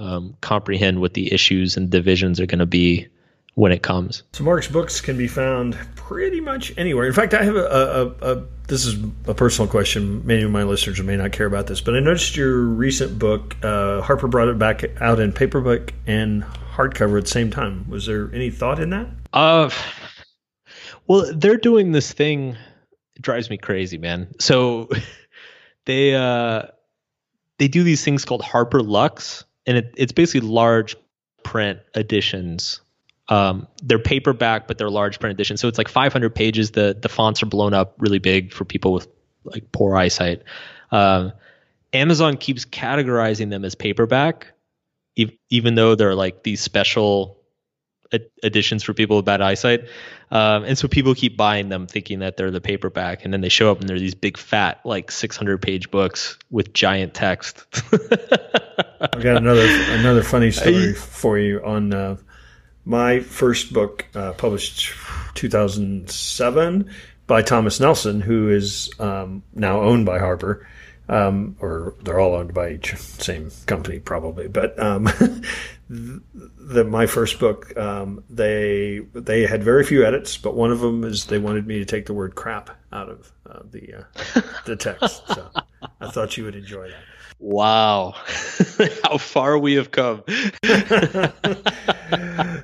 um 0.00 0.34
comprehend 0.40 1.00
what 1.00 1.14
the 1.14 1.32
issues 1.32 1.76
and 1.76 1.90
divisions 1.90 2.40
are 2.40 2.46
going 2.46 2.58
to 2.58 2.66
be 2.66 3.08
when 3.54 3.72
it 3.72 3.82
comes. 3.82 4.22
So 4.32 4.44
Mark's 4.44 4.68
books 4.68 5.00
can 5.00 5.18
be 5.18 5.28
found 5.28 5.74
pretty 5.96 6.40
much 6.40 6.72
anywhere. 6.78 7.06
In 7.06 7.12
fact, 7.12 7.34
I 7.34 7.42
have 7.42 7.56
a, 7.56 8.14
a, 8.22 8.32
a 8.32 8.44
this 8.68 8.86
is 8.86 8.96
a 9.26 9.34
personal 9.34 9.70
question. 9.70 10.26
Many 10.26 10.42
of 10.42 10.50
my 10.50 10.62
listeners 10.62 11.02
may 11.02 11.16
not 11.16 11.32
care 11.32 11.46
about 11.46 11.66
this, 11.66 11.80
but 11.80 11.94
I 11.94 12.00
noticed 12.00 12.36
your 12.36 12.60
recent 12.60 13.18
book. 13.18 13.56
Uh, 13.62 14.00
Harper 14.00 14.28
brought 14.28 14.48
it 14.48 14.58
back 14.58 14.84
out 15.00 15.20
in 15.20 15.32
paperback 15.32 15.92
and 16.06 16.44
hardcover 16.44 17.18
at 17.18 17.24
the 17.24 17.30
same 17.30 17.50
time. 17.50 17.88
Was 17.88 18.06
there 18.06 18.32
any 18.32 18.50
thought 18.50 18.80
in 18.80 18.90
that? 18.90 19.08
Uh, 19.32 19.70
well, 21.06 21.30
they're 21.34 21.56
doing 21.56 21.92
this 21.92 22.12
thing. 22.12 22.56
It 23.16 23.22
drives 23.22 23.50
me 23.50 23.58
crazy, 23.58 23.98
man. 23.98 24.28
So 24.38 24.88
they 25.84 26.14
uh, 26.14 26.62
they 27.58 27.68
do 27.68 27.82
these 27.82 28.04
things 28.04 28.24
called 28.24 28.42
HarperLuxe, 28.42 29.44
and 29.70 29.78
it, 29.78 29.94
it's 29.96 30.10
basically 30.10 30.48
large 30.48 30.96
print 31.44 31.78
editions. 31.94 32.80
Um, 33.28 33.68
they're 33.80 34.00
paperback, 34.00 34.66
but 34.66 34.78
they're 34.78 34.90
large 34.90 35.20
print 35.20 35.32
editions. 35.32 35.60
So 35.60 35.68
it's 35.68 35.78
like 35.78 35.86
500 35.86 36.34
pages. 36.34 36.72
The 36.72 36.98
the 37.00 37.08
fonts 37.08 37.40
are 37.44 37.46
blown 37.46 37.72
up 37.72 37.94
really 37.98 38.18
big 38.18 38.52
for 38.52 38.64
people 38.64 38.92
with 38.92 39.06
like 39.44 39.70
poor 39.70 39.96
eyesight. 39.96 40.42
Um, 40.90 41.32
Amazon 41.92 42.36
keeps 42.36 42.64
categorizing 42.64 43.50
them 43.50 43.64
as 43.64 43.76
paperback, 43.76 44.48
ev- 45.16 45.30
even 45.50 45.76
though 45.76 45.94
they're 45.94 46.16
like 46.16 46.42
these 46.42 46.60
special 46.60 47.39
editions 48.42 48.82
for 48.82 48.94
people 48.94 49.16
with 49.16 49.24
bad 49.24 49.40
eyesight. 49.40 49.88
Um, 50.30 50.64
and 50.64 50.78
so 50.78 50.88
people 50.88 51.14
keep 51.14 51.36
buying 51.36 51.68
them 51.68 51.86
thinking 51.86 52.20
that 52.20 52.36
they're 52.36 52.50
the 52.50 52.60
paperback. 52.60 53.24
And 53.24 53.32
then 53.32 53.40
they 53.40 53.48
show 53.48 53.70
up 53.70 53.80
and 53.80 53.88
they're 53.88 53.98
these 53.98 54.14
big, 54.14 54.36
fat, 54.36 54.80
like 54.84 55.10
600 55.10 55.60
page 55.60 55.90
books 55.90 56.38
with 56.50 56.72
giant 56.72 57.14
text. 57.14 57.64
I've 59.00 59.22
got 59.22 59.36
another 59.36 59.66
another 59.66 60.22
funny 60.22 60.50
story 60.50 60.94
for 60.94 61.38
you 61.38 61.64
on 61.64 61.92
uh, 61.92 62.16
my 62.84 63.20
first 63.20 63.72
book, 63.72 64.06
uh, 64.14 64.32
published 64.32 64.92
2007 65.34 66.90
by 67.26 67.42
Thomas 67.42 67.80
Nelson, 67.80 68.20
who 68.20 68.50
is 68.50 68.90
um, 68.98 69.42
now 69.54 69.80
owned 69.80 70.04
by 70.04 70.18
Harper, 70.18 70.66
um, 71.10 71.56
or 71.60 71.94
they're 72.02 72.20
all 72.20 72.34
owned 72.34 72.54
by 72.54 72.70
each 72.70 72.96
same 72.96 73.50
company 73.66 73.98
probably. 73.98 74.46
But 74.48 74.78
um, 74.78 75.04
the 75.90 76.84
my 76.84 77.06
first 77.06 77.40
book, 77.40 77.76
um, 77.76 78.22
they 78.30 79.00
they 79.12 79.44
had 79.44 79.62
very 79.62 79.84
few 79.84 80.04
edits, 80.06 80.38
but 80.38 80.54
one 80.54 80.70
of 80.70 80.80
them 80.80 81.02
is 81.04 81.26
they 81.26 81.38
wanted 81.38 81.66
me 81.66 81.80
to 81.80 81.84
take 81.84 82.06
the 82.06 82.14
word 82.14 82.36
crap 82.36 82.70
out 82.92 83.08
of 83.08 83.32
uh, 83.44 83.60
the 83.70 83.94
uh, 83.94 84.40
the 84.64 84.76
text. 84.76 85.26
So 85.26 85.50
I 86.00 86.10
thought 86.10 86.36
you 86.36 86.44
would 86.44 86.54
enjoy 86.54 86.88
that. 86.88 87.02
wow. 87.40 88.12
How 89.02 89.18
far 89.18 89.58
we 89.58 89.74
have 89.74 89.90
come. 89.90 90.22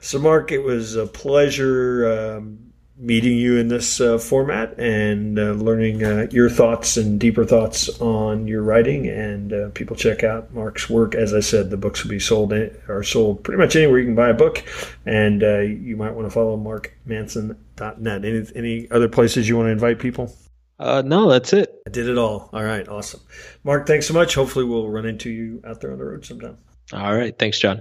so, 0.00 0.18
Mark, 0.20 0.52
it 0.52 0.62
was 0.62 0.94
a 0.94 1.06
pleasure 1.06 2.36
um, 2.36 2.72
meeting 2.98 3.36
you 3.36 3.56
in 3.56 3.68
this 3.68 4.00
uh, 4.00 4.18
format 4.18 4.78
and 4.78 5.38
uh, 5.38 5.52
learning 5.52 6.02
uh, 6.02 6.26
your 6.30 6.48
thoughts 6.48 6.96
and 6.96 7.20
deeper 7.20 7.44
thoughts 7.44 7.88
on 8.00 8.46
your 8.46 8.62
writing. 8.62 9.06
And 9.08 9.52
uh, 9.52 9.68
people 9.74 9.96
check 9.96 10.24
out 10.24 10.52
Mark's 10.54 10.88
work. 10.88 11.14
As 11.14 11.34
I 11.34 11.40
said, 11.40 11.70
the 11.70 11.76
books 11.76 12.02
will 12.02 12.10
be 12.10 12.20
sold 12.20 12.52
in, 12.52 12.76
are 12.88 13.02
sold 13.02 13.44
pretty 13.44 13.58
much 13.58 13.76
anywhere 13.76 13.98
you 13.98 14.06
can 14.06 14.14
buy 14.14 14.30
a 14.30 14.34
book. 14.34 14.62
And 15.04 15.42
uh, 15.42 15.58
you 15.58 15.96
might 15.96 16.14
want 16.14 16.26
to 16.26 16.30
follow 16.30 16.56
markmanson.net. 16.56 18.24
Any, 18.24 18.46
any 18.54 18.90
other 18.90 19.08
places 19.08 19.48
you 19.48 19.56
want 19.56 19.66
to 19.66 19.72
invite 19.72 19.98
people? 19.98 20.34
Uh, 20.78 21.02
no, 21.04 21.30
that's 21.30 21.52
it. 21.52 21.74
I 21.86 21.90
did 21.90 22.08
it 22.08 22.18
all. 22.18 22.50
All 22.52 22.64
right, 22.64 22.86
awesome. 22.88 23.20
Mark, 23.64 23.86
thanks 23.86 24.06
so 24.06 24.14
much. 24.14 24.34
Hopefully, 24.34 24.64
we'll 24.64 24.88
run 24.90 25.06
into 25.06 25.30
you 25.30 25.62
out 25.66 25.80
there 25.80 25.90
on 25.90 25.98
the 25.98 26.04
road 26.04 26.24
sometime. 26.24 26.58
All 26.92 27.16
right. 27.16 27.36
Thanks, 27.36 27.58
John. 27.58 27.80